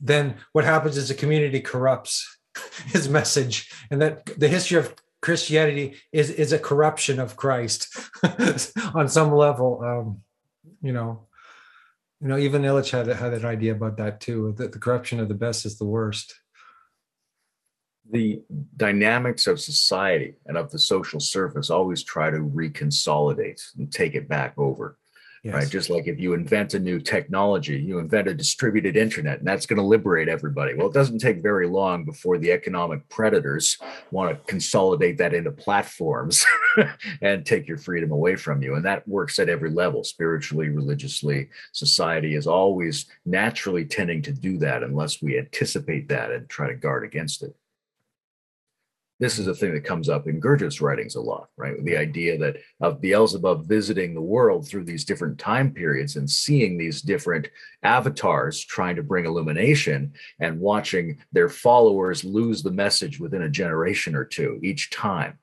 [0.00, 2.38] then what happens is the community corrupts
[2.86, 7.88] his message, and that the history of Christianity is is a corruption of Christ
[8.94, 9.82] on some level.
[9.82, 10.22] Um,
[10.80, 11.26] you know,
[12.20, 14.54] you know, even Illich had had an idea about that too.
[14.56, 16.34] That the corruption of the best is the worst
[18.10, 18.42] the
[18.76, 24.28] dynamics of society and of the social surface always try to reconsolidate and take it
[24.28, 24.98] back over.
[25.42, 25.54] Yes.
[25.54, 25.70] Right.
[25.70, 29.64] Just like if you invent a new technology, you invent a distributed internet, and that's
[29.64, 30.74] going to liberate everybody.
[30.74, 33.78] Well, it doesn't take very long before the economic predators
[34.10, 36.44] want to consolidate that into platforms
[37.22, 38.74] and take your freedom away from you.
[38.74, 41.48] And that works at every level, spiritually, religiously.
[41.70, 46.74] Society is always naturally tending to do that unless we anticipate that and try to
[46.74, 47.54] guard against it
[49.18, 51.82] this is a thing that comes up in Gurdjieff's writings a lot, right?
[51.84, 56.76] The idea that of Beelzebub visiting the world through these different time periods and seeing
[56.76, 57.48] these different
[57.82, 64.14] avatars trying to bring illumination and watching their followers lose the message within a generation
[64.14, 65.38] or two each time.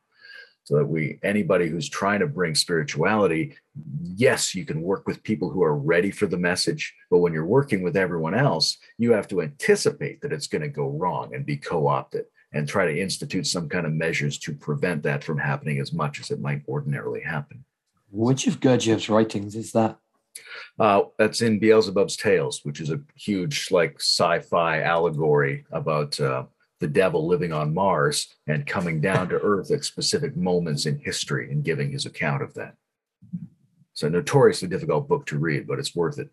[0.65, 3.57] So that we, anybody who's trying to bring spirituality,
[4.01, 6.95] yes, you can work with people who are ready for the message.
[7.11, 10.69] But when you're working with everyone else, you have to anticipate that it's going to
[10.69, 14.53] go wrong and be co opted and try to institute some kind of measures to
[14.53, 17.65] prevent that from happening as much as it might ordinarily happen.
[18.11, 19.97] Which of Gurdjieff's writings is that?
[20.79, 26.43] Uh, that's in Beelzebub's Tales, which is a huge, like, sci-fi allegory about uh,
[26.79, 31.51] the devil living on Mars and coming down to Earth at specific moments in history
[31.51, 32.75] and giving his account of that.
[33.91, 36.29] It's a notoriously difficult book to read, but it's worth it.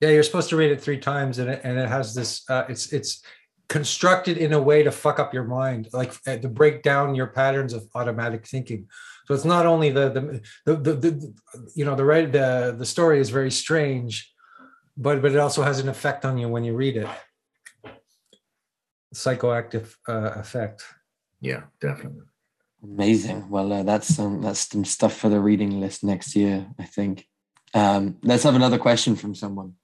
[0.00, 2.48] Yeah, you're supposed to read it three times, and it, and it has this.
[2.48, 3.22] Uh, it's it's
[3.68, 7.26] constructed in a way to fuck up your mind, like uh, to break down your
[7.26, 8.88] patterns of automatic thinking.
[9.26, 11.34] So it's not only the the the, the, the
[11.74, 14.32] you know the right the the story is very strange,
[14.96, 17.08] but but it also has an effect on you when you read it.
[19.14, 20.84] Psychoactive uh, effect.
[21.40, 22.24] Yeah, definitely.
[22.82, 23.50] Amazing.
[23.50, 27.26] Well, uh, that's um, that's some stuff for the reading list next year, I think.
[27.74, 29.74] Um, let's have another question from someone.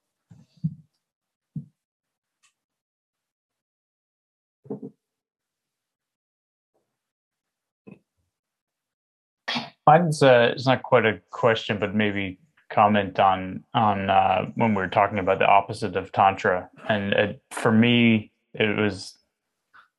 [9.86, 12.38] Mine's uh, it's not quite a question, but maybe
[12.70, 17.42] comment on on uh, when we were talking about the opposite of tantra, and it,
[17.50, 19.18] for me, it was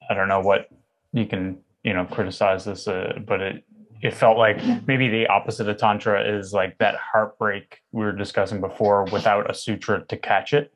[0.09, 0.69] I don't know what
[1.13, 3.63] you can you know criticize this, uh, but it
[4.01, 8.61] it felt like maybe the opposite of tantra is like that heartbreak we were discussing
[8.61, 10.73] before without a sutra to catch it.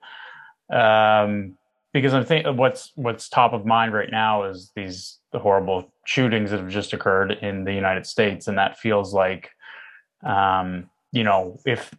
[0.74, 1.56] Um,
[1.94, 6.50] because I think what's what's top of mind right now is these the horrible shootings
[6.50, 9.52] that have just occurred in the United States, and that feels like,
[10.26, 11.94] um, you know, if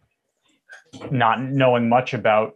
[1.09, 2.55] not knowing much about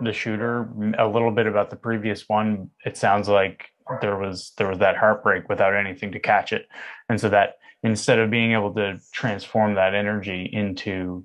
[0.00, 3.70] the shooter, a little bit about the previous one, it sounds like
[4.00, 6.68] there was there was that heartbreak without anything to catch it,
[7.08, 11.24] and so that instead of being able to transform that energy into,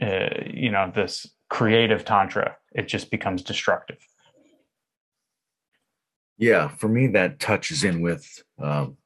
[0.00, 3.98] uh, you know, this creative tantra, it just becomes destructive.
[6.38, 8.96] Yeah, for me, that touches in with um,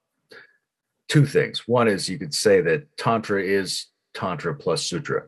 [1.08, 1.66] two things.
[1.66, 5.26] One is you could say that Tantra is Tantra plus Sutra,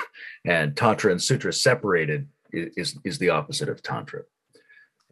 [0.44, 4.22] and Tantra and Sutra separated is, is the opposite of Tantra.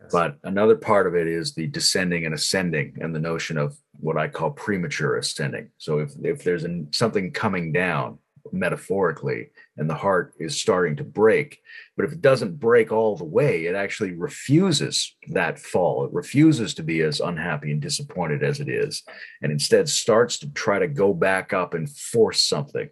[0.00, 0.10] Yes.
[0.10, 4.16] But another part of it is the descending and ascending, and the notion of what
[4.16, 5.70] I call premature ascending.
[5.78, 8.18] So if, if there's an, something coming down,
[8.50, 11.60] metaphorically and the heart is starting to break.
[11.96, 16.04] But if it doesn't break all the way it actually refuses that fall.
[16.04, 19.02] It refuses to be as unhappy and disappointed as it is
[19.42, 22.88] and instead starts to try to go back up and force something.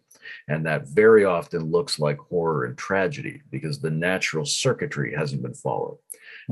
[0.48, 5.54] And that very often looks like horror and tragedy because the natural circuitry hasn't been
[5.54, 5.98] followed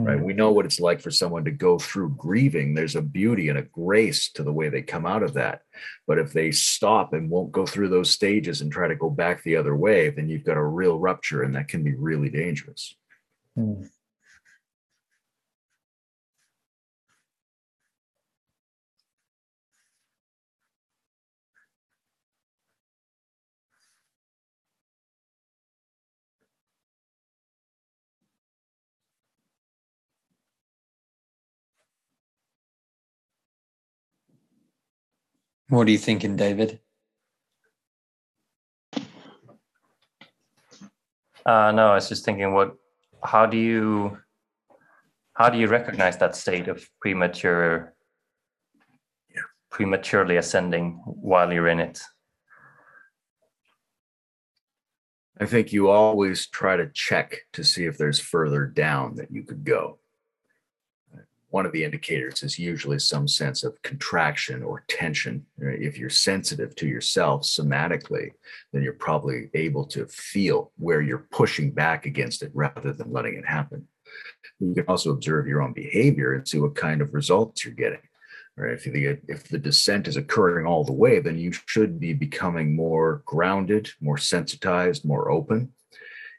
[0.04, 0.18] right?
[0.18, 0.24] Mm.
[0.24, 2.74] We know what it's like for someone to go through grieving.
[2.74, 5.62] There's a beauty and a grace to the way they come out of that.
[6.06, 9.42] But if they stop and won't go through those stages and try to go back
[9.42, 12.94] the other way, then you've got a real rupture and that can be really dangerous.
[13.58, 13.88] Mm.
[35.68, 36.80] What are you thinking, David?
[41.44, 42.74] Uh, no, I was just thinking, what?
[43.22, 44.18] How do you
[45.34, 47.94] how do you recognize that state of premature,
[49.70, 52.00] prematurely ascending while you're in it?
[55.38, 59.42] I think you always try to check to see if there's further down that you
[59.42, 59.98] could go
[61.50, 65.46] one of the indicators is usually some sense of contraction or tension.
[65.58, 68.32] If you're sensitive to yourself somatically,
[68.72, 73.34] then you're probably able to feel where you're pushing back against it rather than letting
[73.34, 73.88] it happen.
[74.60, 78.00] You can also observe your own behavior and see what kind of results you're getting.
[78.56, 78.72] Right?
[78.72, 82.74] If the if the descent is occurring all the way, then you should be becoming
[82.74, 85.72] more grounded, more sensitized, more open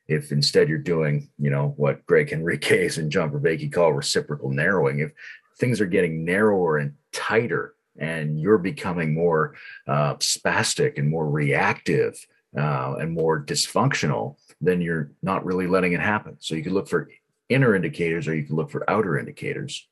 [0.10, 5.00] if instead you're doing, you know, what Greg Henriques and John Vervaeke call reciprocal narrowing,
[5.00, 5.12] if
[5.60, 9.54] things are getting narrower and tighter and you're becoming more
[9.88, 12.26] uh, spastic and more reactive
[12.58, 16.38] uh, and more dysfunctional, then you're not really letting it happen.
[16.40, 17.12] So you can look for
[17.48, 19.88] inner indicators or you can look for outer indicators.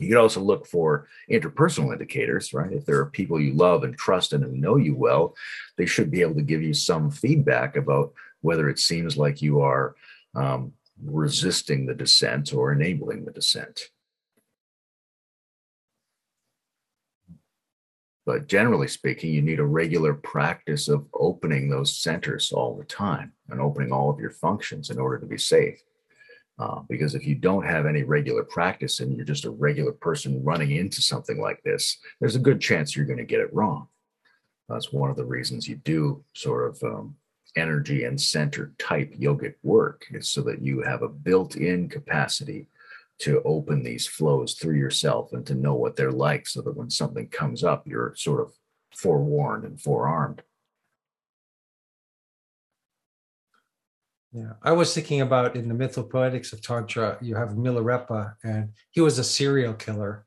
[0.00, 2.72] You can also look for interpersonal indicators, right?
[2.72, 5.36] If there are people you love and trust and who know you well,
[5.76, 8.12] they should be able to give you some feedback about
[8.44, 9.96] whether it seems like you are
[10.34, 10.72] um,
[11.02, 13.80] resisting the descent or enabling the descent.
[18.26, 23.32] But generally speaking, you need a regular practice of opening those centers all the time
[23.48, 25.82] and opening all of your functions in order to be safe.
[26.58, 30.44] Uh, because if you don't have any regular practice and you're just a regular person
[30.44, 33.88] running into something like this, there's a good chance you're going to get it wrong.
[34.68, 37.16] That's one of the reasons you do sort of um,
[37.56, 42.66] energy and center type yogic work is so that you have a built-in capacity
[43.20, 46.90] to open these flows through yourself and to know what they're like so that when
[46.90, 48.52] something comes up you're sort of
[48.92, 50.42] forewarned and forearmed
[54.34, 59.00] Yeah, I was thinking about in the mythopoetics of Tantra, you have Milarepa, and he
[59.00, 60.26] was a serial killer.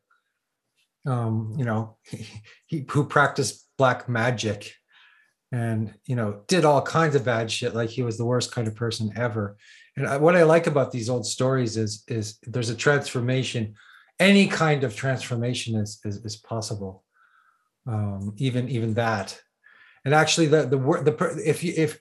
[1.05, 2.25] Um, you know, he,
[2.67, 4.73] he who practiced black magic,
[5.51, 7.73] and you know, did all kinds of bad shit.
[7.73, 9.57] Like he was the worst kind of person ever.
[9.95, 13.75] And I, what I like about these old stories is is there's a transformation.
[14.19, 17.03] Any kind of transformation is is, is possible.
[17.85, 19.39] Um, even even that,
[20.03, 21.97] and actually the the word the if you if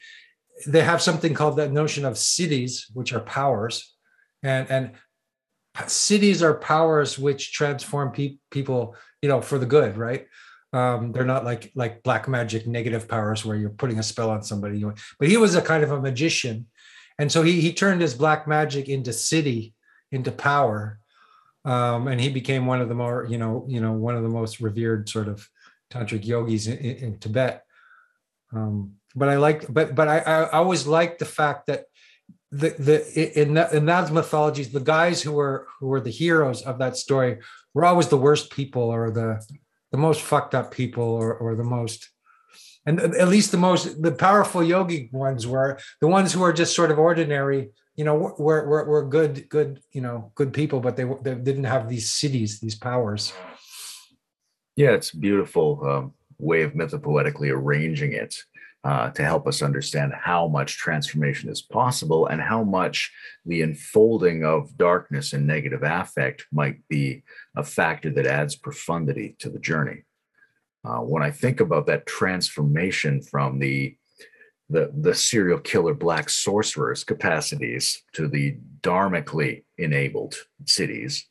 [0.66, 3.94] they have something called that notion of siddhis which are powers,
[4.42, 4.90] and and
[5.84, 10.26] siddhis are powers which transform pe- people, you know, for the good, right?
[10.76, 14.42] Um, they're not like like black magic negative powers where you're putting a spell on
[14.42, 14.84] somebody.
[15.18, 16.66] But he was a kind of a magician,
[17.18, 19.72] and so he he turned his black magic into siddhi,
[20.12, 20.98] into power,
[21.64, 24.28] um, and he became one of the more you know you know one of the
[24.28, 25.48] most revered sort of
[25.90, 27.64] tantric yogis in, in Tibet.
[28.52, 31.86] Um, but I like, but but I, I always liked the fact that
[32.50, 36.60] the the in that, in those mythologies, the guys who were who were the heroes
[36.60, 37.38] of that story
[37.72, 39.42] were always the worst people or the
[39.92, 42.10] the most fucked up people or or the most
[42.86, 46.74] and at least the most the powerful yogi ones were the ones who are just
[46.74, 50.96] sort of ordinary you know were were, were good good you know good people but
[50.96, 53.32] they, they didn't have these siddhis these powers.
[54.76, 58.36] Yeah it's a beautiful um, way of mythopoetically arranging it
[58.86, 63.12] uh, to help us understand how much transformation is possible and how much
[63.44, 67.24] the unfolding of darkness and negative affect might be
[67.56, 70.04] a factor that adds profundity to the journey.
[70.84, 73.96] Uh, when I think about that transformation from the
[74.68, 80.34] the, the serial killer black sorcerer's capacities to the dharmically enabled
[80.64, 81.22] siddhis.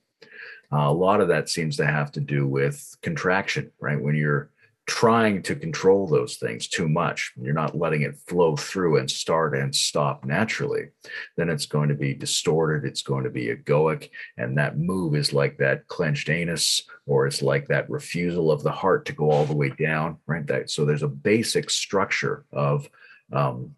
[0.71, 4.01] uh, a lot of that seems to have to do with contraction, right?
[4.01, 4.51] When you're
[4.87, 9.57] trying to control those things too much, you're not letting it flow through and start
[9.57, 10.89] and stop naturally,
[11.37, 12.87] then it's going to be distorted.
[12.87, 14.09] It's going to be egoic.
[14.37, 18.71] And that move is like that clenched anus, or it's like that refusal of the
[18.71, 20.45] heart to go all the way down, right?
[20.45, 22.87] That, so there's a basic structure of
[23.33, 23.71] um,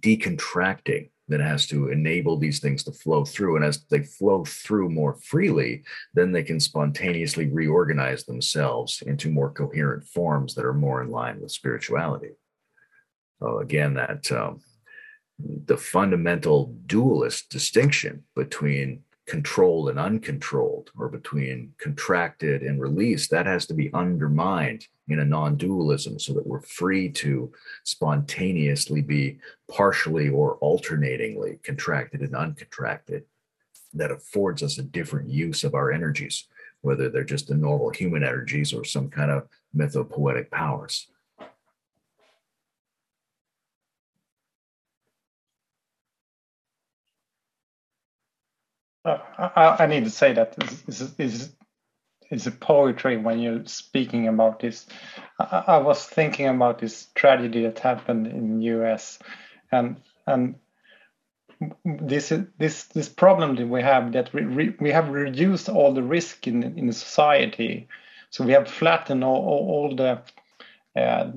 [0.00, 3.56] decontracting that has to enable these things to flow through.
[3.56, 5.82] And as they flow through more freely,
[6.14, 11.40] then they can spontaneously reorganize themselves into more coherent forms that are more in line
[11.40, 12.30] with spirituality.
[13.40, 14.60] So again, that um,
[15.38, 23.66] the fundamental dualist distinction between controlled and uncontrolled, or between contracted and released, that has
[23.66, 27.52] to be undermined in a non dualism so that we're free to
[27.84, 29.38] spontaneously be
[29.70, 33.22] partially or alternatingly contracted and uncontracted.
[33.94, 36.46] That affords us a different use of our energies,
[36.82, 41.08] whether they're just the normal human energies or some kind of mythopoetic powers.
[49.06, 51.52] Uh, I, I, need to say that this is,
[52.28, 54.84] is a poetry when you're speaking about this.
[55.38, 59.20] I, I, was thinking about this tragedy that happened in U.S.
[59.70, 60.56] and and
[61.84, 66.48] this this this problem that we have that we we have reduced all the risk
[66.48, 67.86] in in society,
[68.30, 70.20] so we have flattened all, all, all the
[71.00, 71.30] uh,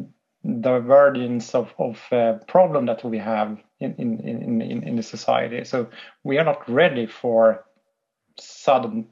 [0.59, 5.63] divergence of of uh, problem that we have in in, in in in the society.
[5.63, 5.87] So
[6.23, 7.65] we are not ready for
[8.37, 9.07] sudden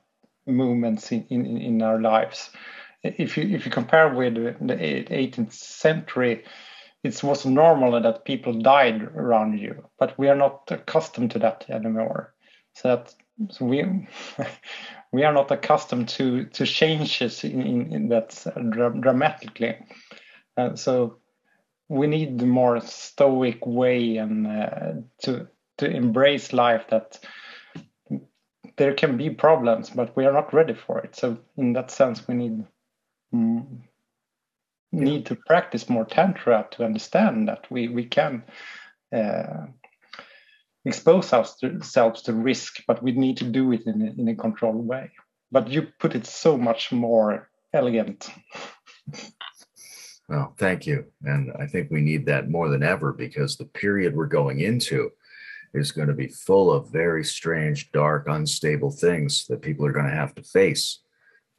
[0.46, 2.50] movements in, in, in our lives.
[3.04, 6.44] If you if you compare with the 18th century,
[7.04, 11.66] it was normal that people died around you, but we are not accustomed to that
[11.70, 12.34] anymore.
[12.74, 13.16] So that
[13.50, 14.08] so we
[15.12, 18.46] we are not accustomed to to changes in, in, in that
[19.02, 19.78] dramatically.
[20.58, 21.20] Uh, so
[21.90, 24.94] we need the more stoic way and uh,
[25.24, 25.48] to
[25.78, 27.20] to embrace life that
[28.78, 31.16] there can be problems, but we are not ready for it.
[31.16, 32.66] So in that sense, we need
[33.34, 33.66] mm,
[34.92, 38.44] need to practice more tantra to understand that we we can
[39.16, 39.68] uh,
[40.86, 44.88] expose ourselves to risk, but we need to do it in a, in a controlled
[44.88, 45.12] way.
[45.52, 48.30] But you put it so much more elegant.
[50.30, 51.06] Well, thank you.
[51.24, 55.12] And I think we need that more than ever because the period we're going into
[55.74, 60.06] is going to be full of very strange, dark, unstable things that people are going
[60.06, 61.00] to have to face.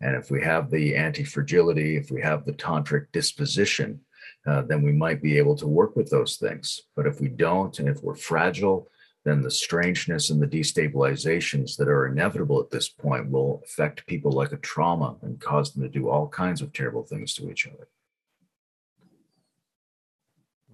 [0.00, 4.00] And if we have the anti fragility, if we have the tantric disposition,
[4.46, 6.82] uh, then we might be able to work with those things.
[6.94, 8.88] But if we don't, and if we're fragile,
[9.24, 14.32] then the strangeness and the destabilizations that are inevitable at this point will affect people
[14.32, 17.66] like a trauma and cause them to do all kinds of terrible things to each
[17.66, 17.88] other.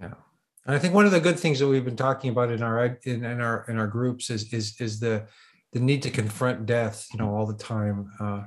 [0.00, 0.14] Yeah.
[0.66, 2.98] And I think one of the good things that we've been talking about in our
[3.04, 5.26] in, in our in our groups is is is the
[5.72, 8.10] the need to confront death, you know, all the time.
[8.18, 8.44] Uh,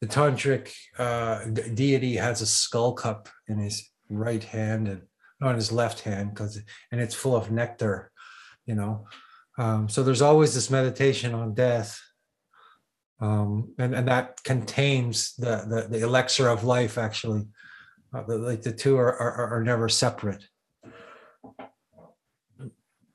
[0.00, 1.44] the tantric uh,
[1.74, 5.02] deity has a skull cup in his right hand and
[5.40, 6.60] on his left hand because
[6.90, 8.10] and it's full of nectar,
[8.66, 9.06] you know.
[9.56, 12.00] Um, so there's always this meditation on death,
[13.20, 16.98] um, and and that contains the the, the elixir of life.
[16.98, 17.46] Actually,
[18.12, 20.44] uh, the, like the two are, are are never separate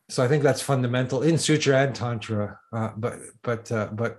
[0.10, 4.18] so I think that's fundamental in sutra and tantra, uh, but but uh, but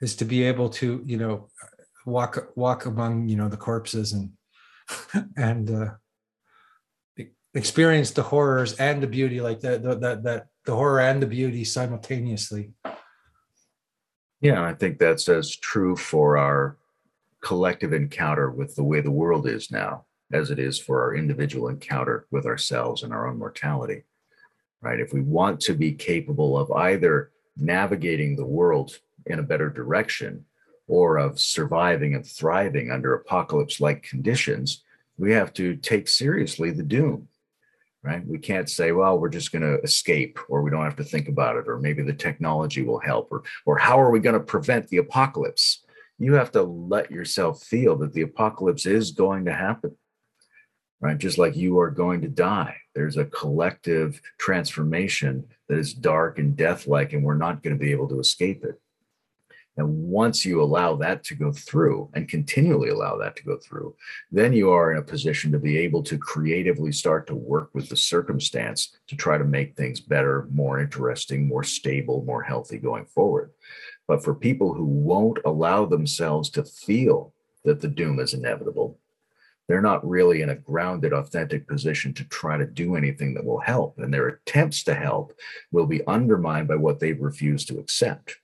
[0.00, 1.48] is to be able to you know
[2.04, 4.32] walk walk among you know the corpses and
[5.36, 11.22] and uh, experience the horrors and the beauty like that that that the horror and
[11.22, 12.72] the beauty simultaneously.
[14.42, 16.76] Yeah, I think that's as true for our
[17.40, 21.68] collective encounter with the way the world is now as it is for our individual
[21.68, 24.04] encounter with ourselves and our own mortality
[24.82, 25.00] right?
[25.00, 30.44] If we want to be capable of either navigating the world in a better direction
[30.88, 34.82] or of surviving and thriving under apocalypse like conditions,
[35.16, 37.28] we have to take seriously the doom,
[38.02, 38.26] right?
[38.26, 41.28] We can't say, well, we're just going to escape or we don't have to think
[41.28, 44.40] about it or maybe the technology will help or, or how are we going to
[44.40, 45.84] prevent the apocalypse?
[46.18, 49.96] You have to let yourself feel that the apocalypse is going to happen
[51.02, 51.18] right?
[51.18, 52.76] Just like you are going to die.
[52.94, 57.92] There's a collective transformation that is dark and death-like, and we're not going to be
[57.92, 58.80] able to escape it.
[59.78, 63.96] And once you allow that to go through and continually allow that to go through,
[64.30, 67.88] then you are in a position to be able to creatively start to work with
[67.88, 73.06] the circumstance to try to make things better, more interesting, more stable, more healthy going
[73.06, 73.50] forward.
[74.06, 77.32] But for people who won't allow themselves to feel
[77.64, 78.98] that the doom is inevitable,
[79.68, 83.60] they're not really in a grounded, authentic position to try to do anything that will
[83.60, 83.98] help.
[83.98, 85.32] And their attempts to help
[85.70, 88.36] will be undermined by what they've refused to accept.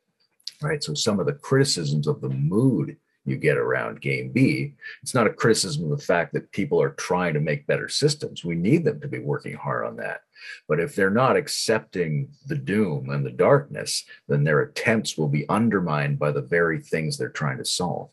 [0.62, 0.82] Right.
[0.82, 5.26] So some of the criticisms of the mood you get around game B, it's not
[5.26, 8.44] a criticism of the fact that people are trying to make better systems.
[8.44, 10.22] We need them to be working hard on that.
[10.66, 15.48] But if they're not accepting the doom and the darkness, then their attempts will be
[15.48, 18.10] undermined by the very things they're trying to solve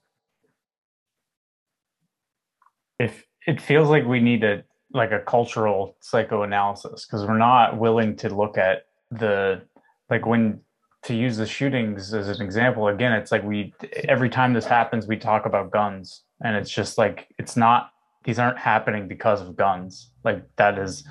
[3.00, 4.64] if it feels like we need a
[4.94, 9.62] like a cultural psychoanalysis because we're not willing to look at the
[10.10, 10.60] like when
[11.04, 13.74] to use the shootings as an example again it's like we
[14.08, 17.92] every time this happens we talk about guns and it's just like it's not
[18.26, 20.12] these aren't happening because of guns.
[20.24, 21.08] Like that is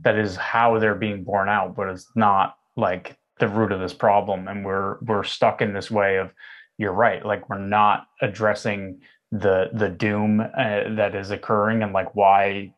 [0.00, 3.94] that is how they're being borne out but it's not like the root of this
[3.94, 6.32] problem and we're we're stuck in this way of
[6.78, 9.00] you're right like we're not addressing
[9.32, 12.72] the the doom uh, that is occurring and like why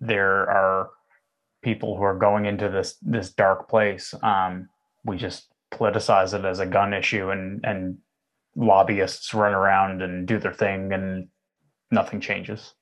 [0.00, 0.90] there are
[1.62, 4.68] people who are going into this this dark place um
[5.04, 7.98] we just politicize it as a gun issue and and
[8.56, 11.28] lobbyists run around and do their thing and
[11.90, 12.74] nothing changes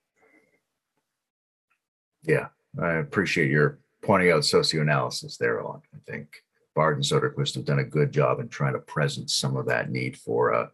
[2.23, 2.49] yeah
[2.83, 5.83] i appreciate your pointing out socioanalysis there Alon.
[5.95, 6.29] i think
[6.74, 9.90] Bard and Söderqvist have done a good job in trying to present some of that
[9.90, 10.70] need for a,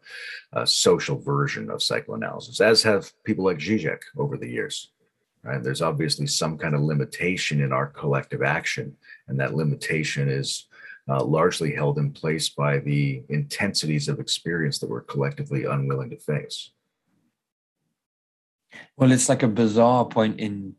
[0.53, 4.91] a social version of psychoanalysis, as have people like Zizek over the years.
[5.43, 5.63] Right?
[5.63, 8.97] There's obviously some kind of limitation in our collective action,
[9.29, 10.67] and that limitation is
[11.09, 16.17] uh, largely held in place by the intensities of experience that we're collectively unwilling to
[16.17, 16.71] face.
[18.97, 20.75] Well, it's like a bizarre point in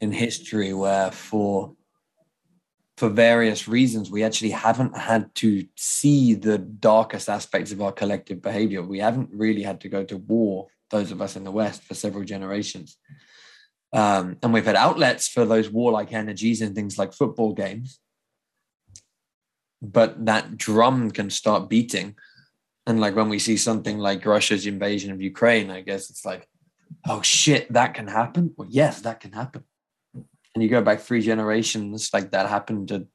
[0.00, 1.75] in history where for
[2.96, 8.40] for various reasons, we actually haven't had to see the darkest aspects of our collective
[8.40, 8.82] behavior.
[8.82, 11.94] We haven't really had to go to war, those of us in the West, for
[11.94, 12.96] several generations.
[13.92, 18.00] Um, and we've had outlets for those warlike energies in things like football games.
[19.82, 22.16] But that drum can start beating.
[22.86, 26.48] And like when we see something like Russia's invasion of Ukraine, I guess it's like,
[27.06, 28.54] oh shit, that can happen.
[28.56, 29.64] Well, yes, that can happen
[30.56, 33.06] and you go back three generations, like that happened to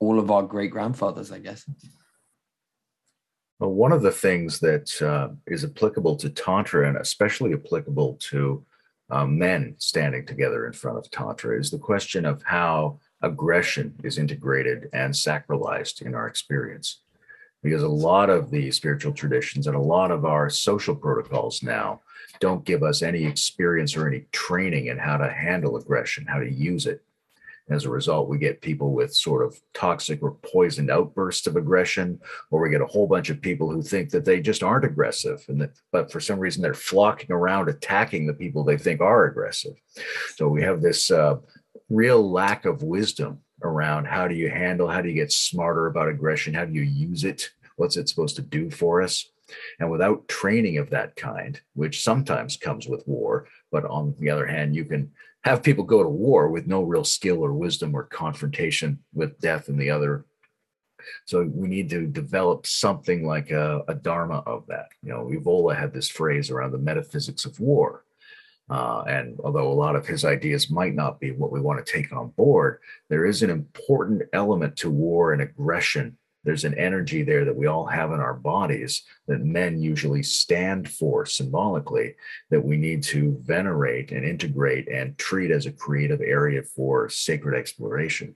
[0.00, 1.64] all of our great grandfathers, I guess.
[3.60, 8.66] Well, one of the things that uh, is applicable to Tantra and especially applicable to
[9.08, 14.18] uh, men standing together in front of Tantra is the question of how aggression is
[14.18, 17.02] integrated and sacralized in our experience.
[17.62, 22.00] Because a lot of the spiritual traditions and a lot of our social protocols now
[22.40, 26.50] don't give us any experience or any training in how to handle aggression, how to
[26.50, 27.02] use it.
[27.70, 32.18] As a result, we get people with sort of toxic or poisoned outbursts of aggression,
[32.50, 35.44] or we get a whole bunch of people who think that they just aren't aggressive,
[35.48, 39.26] and that, but for some reason they're flocking around attacking the people they think are
[39.26, 39.74] aggressive.
[40.36, 41.36] So we have this uh,
[41.90, 46.08] real lack of wisdom around how do you handle, how do you get smarter about
[46.08, 49.28] aggression, how do you use it, what's it supposed to do for us.
[49.78, 54.46] And without training of that kind, which sometimes comes with war, but on the other
[54.46, 55.10] hand, you can
[55.44, 59.68] have people go to war with no real skill or wisdom or confrontation with death
[59.68, 60.24] and the other.
[61.26, 64.88] So we need to develop something like a, a dharma of that.
[65.02, 68.04] You know, Evola had this phrase around the metaphysics of war.
[68.68, 71.92] Uh, and although a lot of his ideas might not be what we want to
[71.92, 76.18] take on board, there is an important element to war and aggression
[76.48, 80.88] there's an energy there that we all have in our bodies that men usually stand
[80.88, 82.14] for symbolically
[82.48, 87.54] that we need to venerate and integrate and treat as a creative area for sacred
[87.54, 88.34] exploration.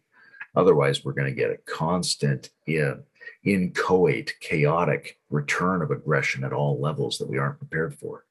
[0.54, 3.02] Otherwise, we're going to get a constant, in,
[3.44, 8.26] inchoate, chaotic return of aggression at all levels that we aren't prepared for.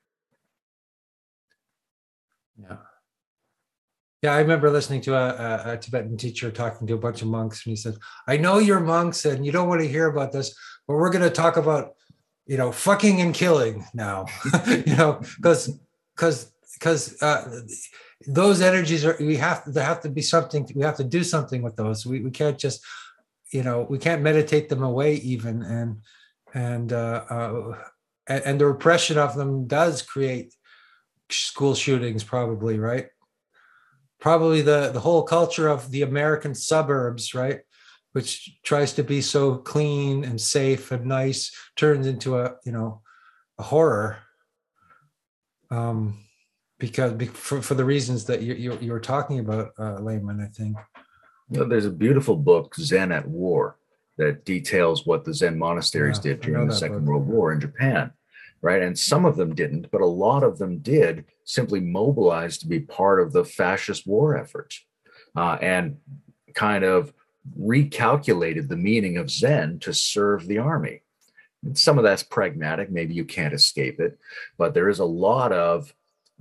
[2.55, 2.77] Yeah.
[4.21, 7.65] Yeah, I remember listening to a, a, Tibetan teacher talking to a bunch of monks,
[7.65, 10.55] and he said, "I know you're monks, and you don't want to hear about this,
[10.87, 11.93] but we're going to talk about,
[12.45, 14.27] you know, fucking and killing now,
[14.67, 15.79] you know, because
[16.15, 17.61] because because uh,
[18.27, 21.63] those energies are we have there have to be something we have to do something
[21.63, 22.05] with those.
[22.05, 22.85] We we can't just,
[23.51, 26.01] you know, we can't meditate them away even, and
[26.53, 27.77] and uh, uh
[28.27, 30.53] and, and the repression of them does create
[31.31, 33.07] school shootings, probably, right?
[34.21, 37.61] Probably the the whole culture of the American suburbs, right?
[38.13, 43.01] Which tries to be so clean and safe and nice, turns into a you know
[43.57, 44.19] a horror.
[45.69, 46.25] Um,
[46.77, 50.47] because for, for the reasons that you you, you were talking about, uh, Layman, I
[50.47, 50.77] think.
[51.49, 53.77] You know, there's a beautiful book, Zen at War,
[54.17, 57.07] that details what the Zen monasteries yeah, did during the Second book.
[57.07, 58.11] World War in Japan
[58.61, 58.81] right?
[58.81, 62.79] And some of them didn't, but a lot of them did simply mobilize to be
[62.79, 64.75] part of the fascist war effort
[65.35, 65.97] uh, and
[66.53, 67.13] kind of
[67.59, 71.01] recalculated the meaning of Zen to serve the army.
[71.63, 74.19] And some of that's pragmatic, maybe you can't escape it,
[74.57, 75.93] but there is a lot of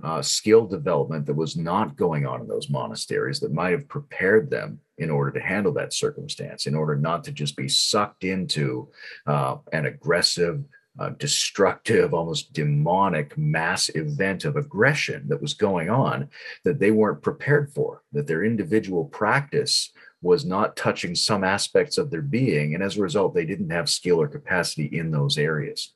[0.03, 4.49] uh, skill development that was not going on in those monasteries that might have prepared
[4.49, 8.89] them in order to handle that circumstance, in order not to just be sucked into
[9.27, 10.63] uh, an aggressive,
[10.99, 16.29] uh, destructive, almost demonic mass event of aggression that was going on
[16.63, 19.91] that they weren't prepared for, that their individual practice
[20.21, 22.75] was not touching some aspects of their being.
[22.75, 25.93] And as a result, they didn't have skill or capacity in those areas.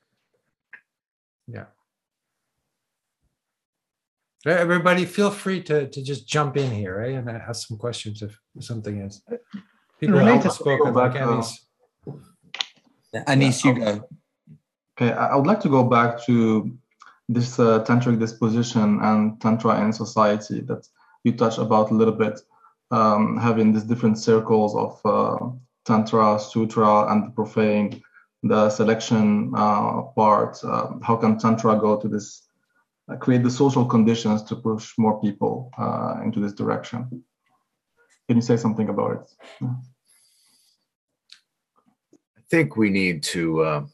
[1.48, 1.66] Yeah.
[4.48, 7.16] Everybody, feel free to, to just jump in here, right?
[7.16, 9.24] And ask some questions if something is.
[10.00, 11.66] People have spoken, like Anis.
[13.28, 14.08] Anis, you go.
[14.98, 16.72] Okay, I would like to go back to
[17.28, 20.88] this uh, tantric disposition and tantra in society that
[21.26, 22.40] you touched about a little bit,
[22.92, 25.50] um, having these different circles of uh,
[25.86, 28.02] tantra, sutra, and the profane,
[28.44, 30.64] the selection uh, part.
[30.64, 32.48] Uh, how can tantra go to this,
[33.12, 37.24] uh, create the social conditions to push more people uh, into this direction?
[38.28, 39.32] Can you say something about it?
[39.62, 39.76] Yeah.
[42.38, 43.88] I think we need to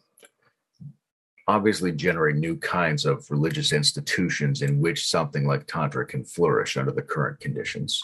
[1.51, 6.91] obviously generate new kinds of religious institutions in which something like Tantra can flourish under
[6.91, 8.01] the current conditions.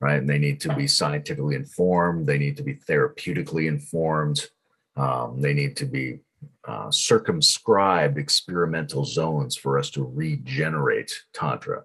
[0.00, 0.18] Right.
[0.20, 4.50] And they need to be scientifically informed, they need to be therapeutically informed,
[4.94, 6.20] um, they need to be
[6.66, 11.84] uh, circumscribed experimental zones for us to regenerate Tantra.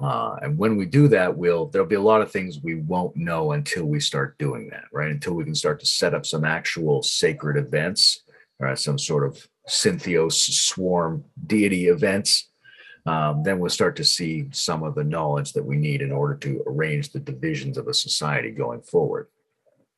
[0.00, 3.16] Uh, and when we do that, we'll there'll be a lot of things we won't
[3.16, 5.10] know until we start doing that, right?
[5.10, 8.23] Until we can start to set up some actual sacred events
[8.60, 12.50] or some sort of Syntheos swarm deity events,
[13.06, 16.34] um, then we'll start to see some of the knowledge that we need in order
[16.36, 19.28] to arrange the divisions of a society going forward.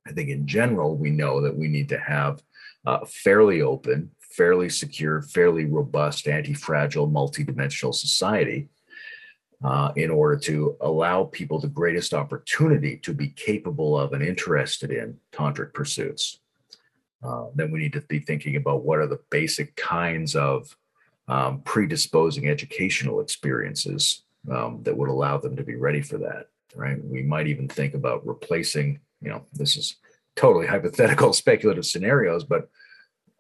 [0.07, 2.43] I think in general, we know that we need to have
[2.85, 8.69] a fairly open, fairly secure, fairly robust, anti fragile, multidimensional society
[9.65, 14.91] uh, in order to allow people the greatest opportunity to be capable of and interested
[14.91, 16.41] in tantric pursuits.
[17.23, 20.77] Uh, then we need to be thinking about what are the basic kinds of
[21.29, 27.03] um, predisposing educational experiences um, that would allow them to be ready for that right?
[27.05, 29.97] We might even think about replacing you know this is
[30.37, 32.69] totally hypothetical speculative scenarios but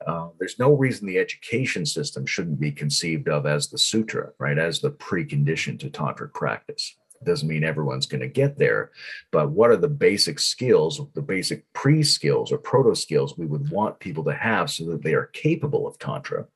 [0.06, 4.58] uh, there's no reason the education system shouldn't be conceived of as the sutra right?
[4.58, 8.90] As the precondition to tantric practice doesn't mean everyone's going to get there
[9.32, 13.70] but what are the basic skills the basic pre skills or proto skills we would
[13.70, 16.46] want people to have so that they are capable of tantra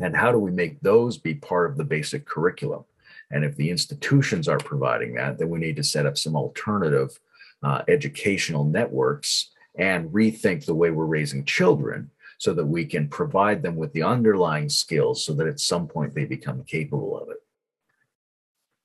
[0.00, 2.84] and how do we make those be part of the basic curriculum
[3.30, 7.18] And if the institutions are providing that, then we need to set up some alternative
[7.62, 13.62] uh, educational networks and rethink the way we're raising children so that we can provide
[13.62, 17.38] them with the underlying skills so that at some point they become capable of it.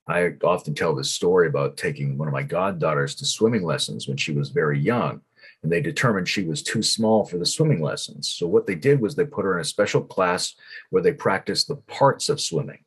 [0.09, 4.17] I often tell this story about taking one of my goddaughters to swimming lessons when
[4.17, 5.21] she was very young,
[5.61, 8.29] and they determined she was too small for the swimming lessons.
[8.29, 10.55] So, what they did was they put her in a special class
[10.89, 12.83] where they practiced the parts of swimming,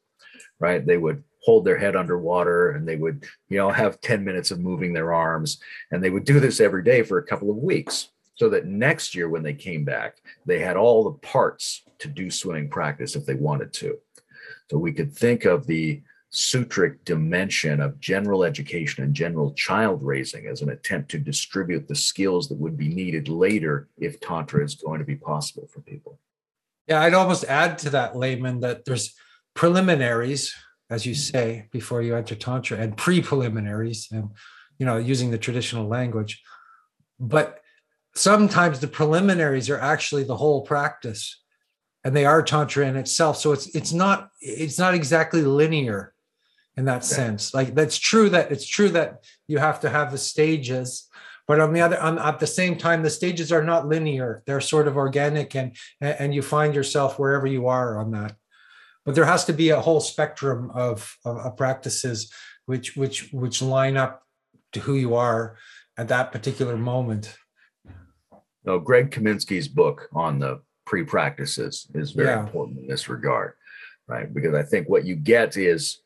[0.58, 0.84] right?
[0.84, 4.58] They would hold their head underwater and they would, you know, have 10 minutes of
[4.58, 5.60] moving their arms,
[5.92, 9.14] and they would do this every day for a couple of weeks so that next
[9.14, 10.16] year when they came back,
[10.46, 13.98] they had all the parts to do swimming practice if they wanted to.
[14.70, 16.02] So we could think of the
[16.32, 21.94] sutric dimension of general education and general child raising as an attempt to distribute the
[21.94, 26.18] skills that would be needed later if tantra is going to be possible for people.
[26.88, 29.14] Yeah i'd almost add to that layman that there's
[29.54, 30.54] preliminaries
[30.92, 34.28] as you say before you enter tantra and pre-preliminaries and
[34.78, 36.42] you know using the traditional language.
[37.18, 37.60] But
[38.14, 41.40] sometimes the preliminaries are actually the whole practice
[42.04, 43.38] and they are tantra in itself.
[43.38, 46.12] So it's it's not it's not exactly linear
[46.76, 47.52] in that sense.
[47.52, 51.08] Like that's true that it's true that you have to have the stages
[51.46, 54.42] but on the other on, at the same time the stages are not linear.
[54.46, 58.36] They're sort of organic and and you find yourself wherever you are on that.
[59.04, 62.32] But there has to be a whole spectrum of, of, of practices
[62.66, 64.22] which which which line up
[64.72, 65.56] to who you are
[65.98, 67.36] at that particular moment.
[68.64, 72.40] No greg kaminsky's book on the pre-practices is very yeah.
[72.40, 73.54] important in this regard
[74.08, 74.34] right?
[74.34, 76.01] Because i think what you get is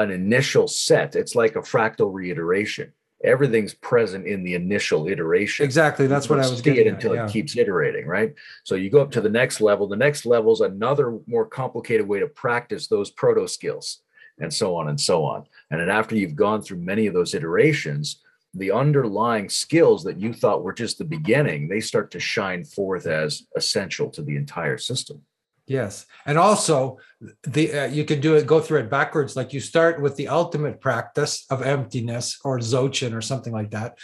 [0.00, 1.14] an initial set.
[1.14, 2.92] It's like a fractal reiteration.
[3.22, 5.64] Everything's present in the initial iteration.
[5.64, 6.06] Exactly.
[6.06, 7.26] That's what I was getting it until yeah.
[7.26, 8.34] it keeps iterating, right?
[8.64, 9.86] So you go up to the next level.
[9.86, 14.02] The next level is another more complicated way to practice those proto skills
[14.38, 15.44] and so on and so on.
[15.70, 18.22] And then after you've gone through many of those iterations,
[18.54, 23.06] the underlying skills that you thought were just the beginning, they start to shine forth
[23.06, 25.22] as essential to the entire system.
[25.70, 26.98] Yes, and also
[27.44, 29.36] the uh, you can do it go through it backwards.
[29.36, 33.96] Like you start with the ultimate practice of emptiness or dzogchen or something like that,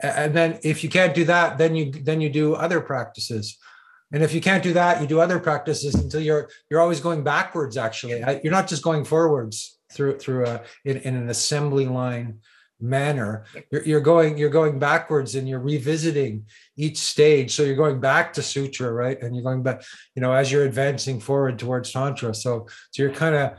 [0.00, 3.56] and then if you can't do that, then you then you do other practices,
[4.12, 7.24] and if you can't do that, you do other practices until you're you're always going
[7.24, 7.78] backwards.
[7.78, 12.40] Actually, you're not just going forwards through through a in, in an assembly line
[12.84, 13.44] manner.
[13.70, 16.46] You're, you're going you're going backwards and you're revisiting
[16.76, 17.52] each stage.
[17.52, 19.20] So you're going back to sutra right?
[19.20, 19.82] And you're going back
[20.14, 22.34] you know as you're advancing forward towards tantra.
[22.34, 23.54] So so you're kind of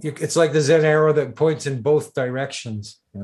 [0.00, 3.00] it's like the zen arrow that points in both directions.
[3.14, 3.22] Yeah.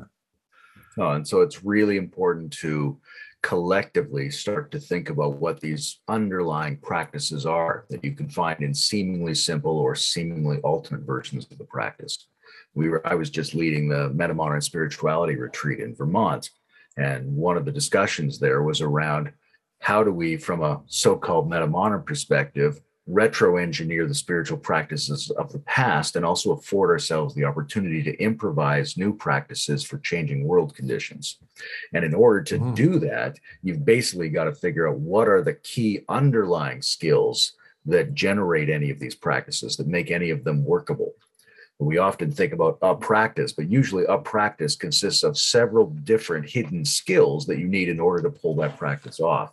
[0.98, 3.00] Oh, and so it's really important to
[3.42, 8.72] collectively start to think about what these underlying practices are that you can find in
[8.72, 12.26] seemingly simple or seemingly ultimate versions of the practice
[12.74, 16.50] we were i was just leading the metamodern spirituality retreat in vermont
[16.96, 19.32] and one of the discussions there was around
[19.80, 25.58] how do we from a so-called metamodern perspective retro engineer the spiritual practices of the
[25.60, 31.36] past and also afford ourselves the opportunity to improvise new practices for changing world conditions.
[31.92, 32.74] And in order to mm.
[32.74, 37.52] do that, you've basically got to figure out what are the key underlying skills
[37.84, 41.12] that generate any of these practices, that make any of them workable.
[41.80, 46.84] We often think about a practice, but usually a practice consists of several different hidden
[46.84, 49.52] skills that you need in order to pull that practice off.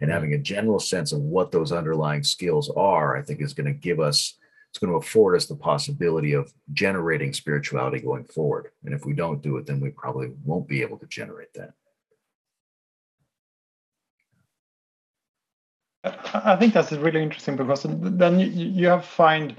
[0.00, 3.72] And having a general sense of what those underlying skills are, I think is going
[3.72, 4.34] to give us,
[4.70, 8.70] it's going to afford us the possibility of generating spirituality going forward.
[8.84, 11.72] And if we don't do it, then we probably won't be able to generate that.
[16.02, 19.54] I think that's really interesting because then you have find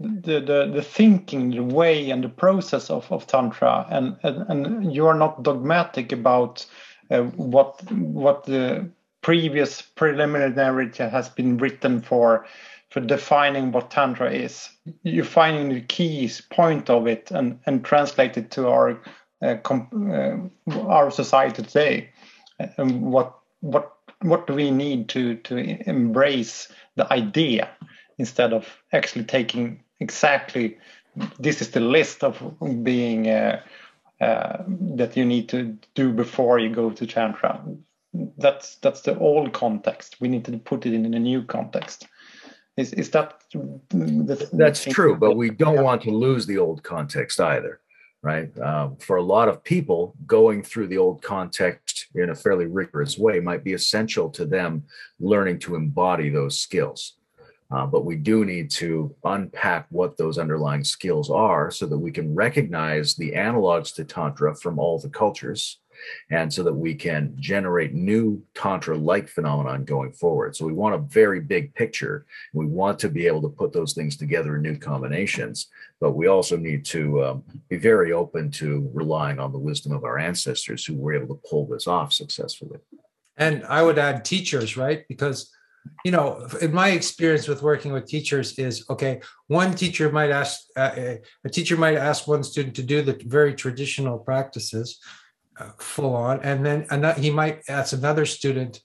[0.00, 4.94] the, the the thinking, the way, and the process of, of tantra, and, and and
[4.94, 6.64] you are not dogmatic about
[7.10, 8.88] uh, what what the
[9.20, 12.46] previous preliminary has been written for
[12.88, 14.70] for defining what tantra is.
[15.02, 18.98] You're finding the keys point of it and and translate it to our
[19.42, 20.36] uh, uh,
[20.88, 22.08] our society today,
[22.78, 27.68] and what what what do we need to to embrace the idea
[28.16, 30.78] instead of actually taking exactly.
[31.38, 32.42] This is the list of
[32.82, 33.60] being uh,
[34.20, 34.62] uh,
[34.96, 37.62] that you need to do before you go to tantra
[38.38, 40.16] that's that's the old context.
[40.20, 42.06] We need to put it in a new context.
[42.76, 45.82] Is is that the, that's true but we don't yeah.
[45.82, 47.80] want to lose the old context either
[48.22, 48.56] right?
[48.60, 53.16] Um, for a lot of people going through the old context in a fairly rigorous
[53.16, 54.84] way might be essential to them
[55.18, 57.16] learning to embody those skills
[57.70, 62.10] Uh, but we do need to unpack what those underlying skills are so that we
[62.10, 65.78] can recognize the analogs to Tantra from all the cultures
[66.30, 70.56] and so that we can generate new Tantra like phenomenon going forward.
[70.56, 72.26] So we want a very big picture.
[72.52, 75.68] We want to be able to put those things together in new combinations,
[76.00, 80.04] but we also need to um, be very open to relying on the wisdom of
[80.04, 82.78] our ancestors who were able to pull this off successfully.
[83.36, 85.06] And I would add teachers, right?
[85.08, 85.50] Because
[86.04, 89.20] you know, in my experience with working with teachers is okay.
[89.48, 93.54] One teacher might ask uh, a teacher might ask one student to do the very
[93.54, 94.98] traditional practices,
[95.58, 98.80] uh, full on, and then another, he might ask another student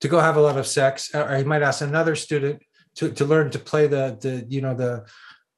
[0.00, 2.62] to go have a lot of sex, or he might ask another student
[2.96, 5.04] to, to learn to play the the you know the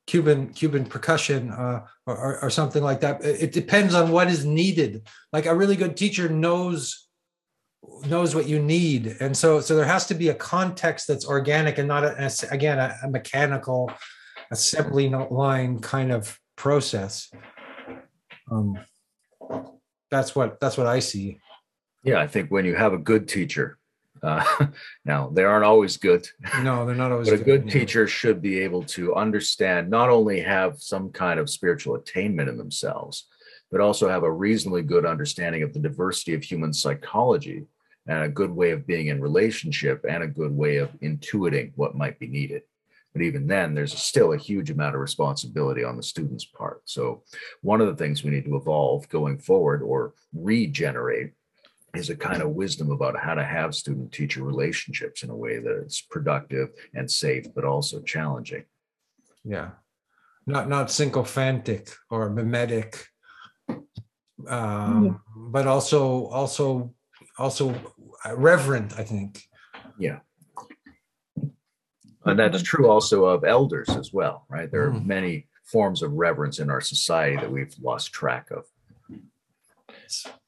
[0.07, 3.25] Cuban Cuban percussion uh, or, or something like that.
[3.25, 5.09] It depends on what is needed.
[5.33, 7.06] Like a really good teacher knows
[8.07, 9.17] knows what you need.
[9.21, 12.79] And so so there has to be a context that's organic and not a, again
[12.79, 13.91] a, a mechanical
[14.51, 17.31] assembly line kind of process.
[18.51, 18.79] Um
[20.11, 21.39] that's what that's what i see.
[22.05, 23.79] Yeah i think when you have a good teacher
[24.23, 24.45] uh,
[25.05, 26.27] now they aren't always good.
[26.63, 30.09] No they're not always but a good, good teacher should be able to understand not
[30.09, 33.27] only have some kind of spiritual attainment in themselves
[33.71, 37.67] but also have a reasonably good understanding of the diversity of human psychology
[38.07, 41.97] and a good way of being in relationship and a good way of intuiting what
[41.97, 42.63] might be needed.
[43.13, 46.83] But even then, there's still a huge amount of responsibility on the student's part.
[46.85, 47.23] So,
[47.63, 51.33] one of the things we need to evolve going forward or regenerate
[51.95, 55.59] is a kind of wisdom about how to have student teacher relationships in a way
[55.59, 58.65] that it's productive and safe, but also challenging.
[59.45, 59.71] Yeah.
[60.47, 63.07] Not not sycophantic or mimetic,
[64.49, 66.93] um, but also also
[67.39, 67.75] also
[68.25, 69.43] uh, reverent, I think.
[69.99, 70.21] Yeah.
[72.25, 74.71] And that's true also of elders as well, right?
[74.71, 75.07] There are mm.
[75.07, 78.65] many forms of reverence in our society that we've lost track of.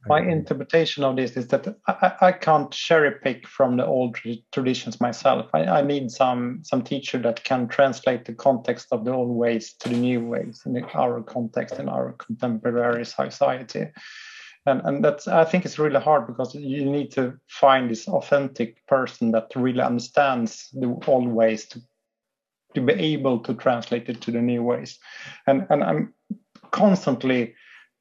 [0.07, 4.17] My interpretation of this is that I, I can't cherry pick from the old
[4.53, 5.51] traditions myself.
[5.53, 9.75] I, I, need some some teacher that can translate the context of the old ways
[9.81, 13.89] to the new ways in our context in our contemporary society.
[14.67, 18.87] And and that's i think it's really hard because you need to find this authentic
[18.87, 21.81] person that really understands the old ways to
[22.75, 24.99] to be able to translate it to the new ways.
[25.47, 26.15] And and i'm
[26.71, 27.55] constantly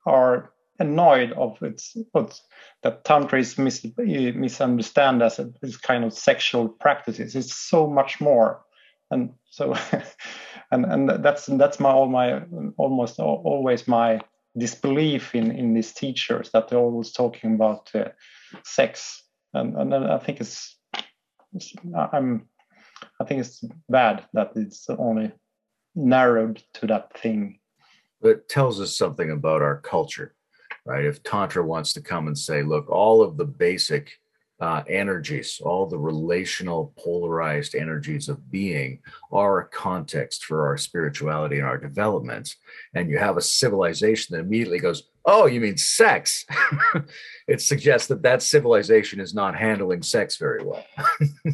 [0.05, 2.41] are annoyed of its what's
[2.83, 7.35] that tantra is mis, misunderstood as a, this kind of sexual practices.
[7.35, 8.61] It's so much more.
[9.09, 9.75] And so
[10.71, 12.41] and and that's that's my all my
[12.77, 14.21] almost always my
[14.57, 18.09] disbelief in in these teachers that they're always talking about uh,
[18.63, 19.23] sex,
[19.53, 20.77] and and I think it's,
[21.53, 22.47] it's I'm
[23.19, 25.31] I think it's bad that it's only
[25.95, 27.59] narrowed to that thing.
[28.21, 30.35] It tells us something about our culture,
[30.87, 31.03] right?
[31.03, 34.13] If Tantra wants to come and say, look, all of the basic
[34.59, 38.99] uh, energies, all the relational polarized energies of being
[39.31, 42.55] are a context for our spirituality and our development.
[42.95, 46.45] And you have a civilization that immediately goes, Oh, you mean sex?
[47.49, 50.85] it suggests that that civilization is not handling sex very well.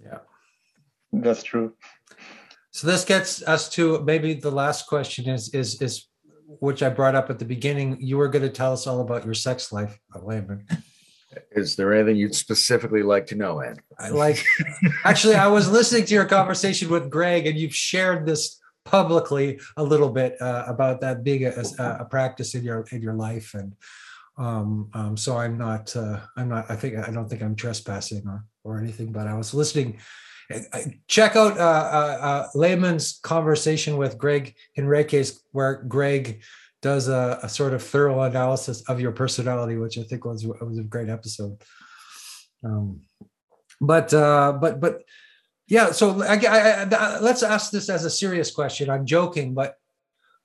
[0.00, 0.18] yeah,
[1.12, 1.74] that's true.
[2.70, 6.06] So this gets us to maybe the last question is is is
[6.62, 7.96] which I brought up at the beginning.
[8.00, 10.64] You were going to tell us all about your sex life, Layman.
[11.50, 13.80] Is there anything you'd specifically like to know, Ed?
[13.98, 14.44] I like.
[15.04, 19.82] actually, I was listening to your conversation with Greg, and you've shared this publicly a
[19.82, 23.74] little bit uh, about that being a, a, practice in your in your life, and
[24.38, 25.96] um, um, so I'm not.
[25.96, 26.70] Uh, I'm not.
[26.70, 29.10] I think I don't think I'm trespassing or or anything.
[29.10, 29.98] But I was listening.
[31.08, 36.42] Check out uh, uh, uh Layman's conversation with Greg Henriques, where Greg
[36.82, 40.78] does a, a, sort of thorough analysis of your personality, which I think was was
[40.78, 41.62] a great episode.
[42.64, 43.02] Um,
[43.80, 45.02] but uh, but but
[45.68, 48.90] yeah, so I, I, I, let's ask this as a serious question.
[48.90, 49.76] I'm joking, but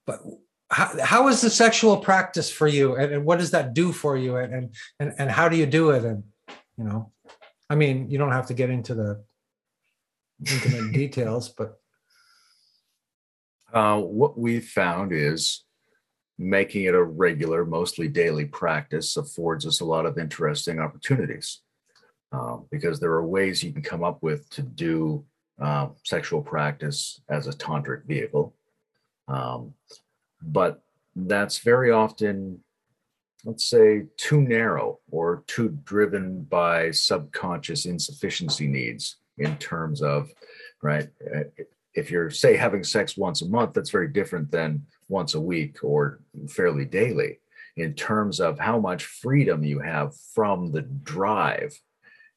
[0.06, 0.22] but
[0.69, 4.15] how, how is the sexual practice for you, and, and what does that do for
[4.15, 6.24] you, and and and how do you do it, and
[6.78, 7.11] you know,
[7.69, 9.24] I mean, you don't have to get into the
[10.39, 11.80] intimate details, but
[13.73, 15.64] uh, what we've found is
[16.38, 21.61] making it a regular, mostly daily practice affords us a lot of interesting opportunities
[22.31, 25.26] uh, because there are ways you can come up with to do
[25.59, 28.53] uh, sexual practice as a tantric vehicle.
[29.27, 29.73] Um,
[30.41, 30.81] but
[31.15, 32.64] that's very often,
[33.43, 40.30] let's say, too narrow or too driven by subconscious insufficiency needs in terms of,
[40.81, 41.07] right?
[41.35, 41.43] uh,
[41.93, 45.84] If you're, say, having sex once a month, that's very different than once a week
[45.84, 46.19] or
[46.49, 47.39] fairly daily
[47.76, 51.73] in terms of how much freedom you have from the drive.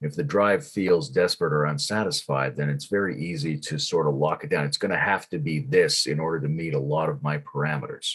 [0.02, 4.44] If the drive feels desperate or unsatisfied, then it's very easy to sort of lock
[4.44, 4.64] it down.
[4.64, 7.38] It's going to have to be this in order to meet a lot of my
[7.38, 8.14] parameters.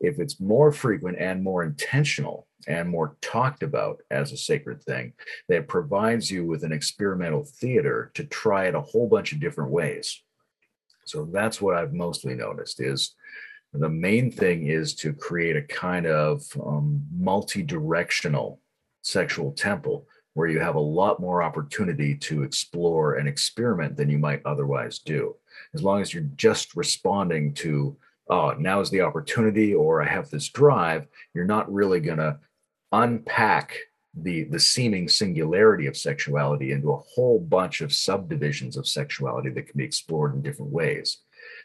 [0.00, 5.12] If it's more frequent and more intentional and more talked about as a sacred thing,
[5.48, 9.70] that provides you with an experimental theater to try it a whole bunch of different
[9.70, 10.22] ways.
[11.06, 13.14] So that's what I've mostly noticed is
[13.72, 18.60] the main thing is to create a kind of um, multi-directional
[19.02, 24.18] sexual temple where you have a lot more opportunity to explore and experiment than you
[24.18, 25.34] might otherwise do
[25.74, 27.96] as long as you're just responding to
[28.28, 32.38] oh now is the opportunity or i have this drive you're not really going to
[32.92, 33.76] unpack
[34.14, 39.66] the the seeming singularity of sexuality into a whole bunch of subdivisions of sexuality that
[39.66, 41.18] can be explored in different ways.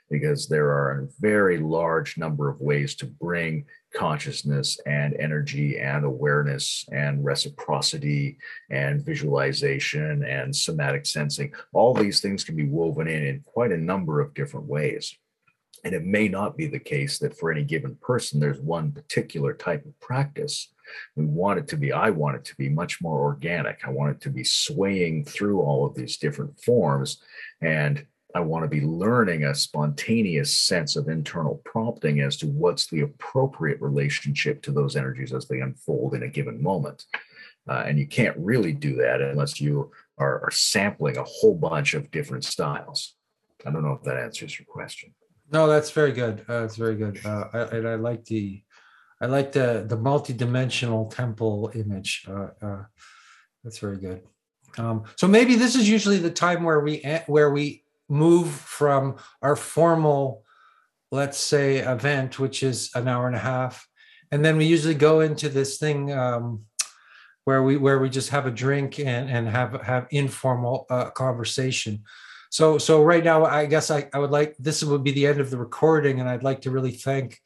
[0.09, 3.65] Because there are a very large number of ways to bring
[3.95, 8.37] consciousness and energy and awareness and reciprocity
[8.69, 11.51] and visualization and somatic sensing.
[11.73, 15.17] All these things can be woven in in quite a number of different ways.
[15.83, 19.53] And it may not be the case that for any given person there's one particular
[19.53, 20.73] type of practice
[21.15, 24.11] we want it to be i want it to be much more organic i want
[24.11, 27.21] it to be swaying through all of these different forms
[27.61, 28.05] and
[28.35, 32.99] I want to be learning a spontaneous sense of internal prompting as to what's the
[32.99, 37.05] appropriate relationship to those energies as they unfold in a given moment.
[37.67, 41.93] Uh, and you can't really do that unless you are, are, sampling a whole bunch
[41.93, 43.15] of different styles.
[43.65, 45.15] I don't know if that answers your question.
[45.51, 46.41] No, that's very good.
[46.47, 47.25] Uh, that's very good.
[47.25, 48.61] Uh, I, and I like the,
[49.21, 52.25] I like the the multi-dimensional temple image.
[52.27, 52.83] Uh, uh,
[53.63, 54.21] that's very good.
[54.77, 59.55] Um, so maybe this is usually the time where we where we move from our
[59.55, 60.43] formal,
[61.11, 63.87] let's say, event, which is an hour and a half,
[64.31, 66.65] and then we usually go into this thing um,
[67.45, 72.03] where we where we just have a drink and and have have informal uh, conversation.
[72.49, 75.39] So so right now, I guess I, I would like this would be the end
[75.39, 77.39] of the recording, and I'd like to really thank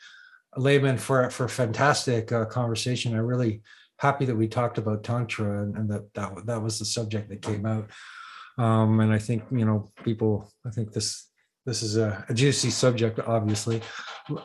[0.58, 3.14] Layman for for a fantastic uh, conversation.
[3.14, 3.62] I'm really
[3.98, 7.42] happy that we talked about tantra and, and that, that that was the subject that
[7.42, 7.90] came out.
[8.58, 10.52] Um, and I think you know people.
[10.66, 11.30] I think this
[11.66, 13.82] this is a, a juicy subject, obviously.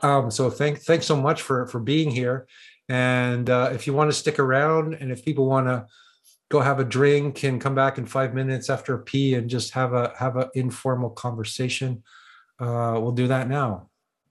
[0.02, 2.46] Um, so thank thanks so much for for being here.
[2.88, 5.86] And uh, if you want to stick around, and if people want to
[6.50, 9.72] go have a drink and come back in five minutes after a pee and just
[9.72, 12.02] have a have an informal conversation,
[12.60, 13.88] uh, we'll do that now.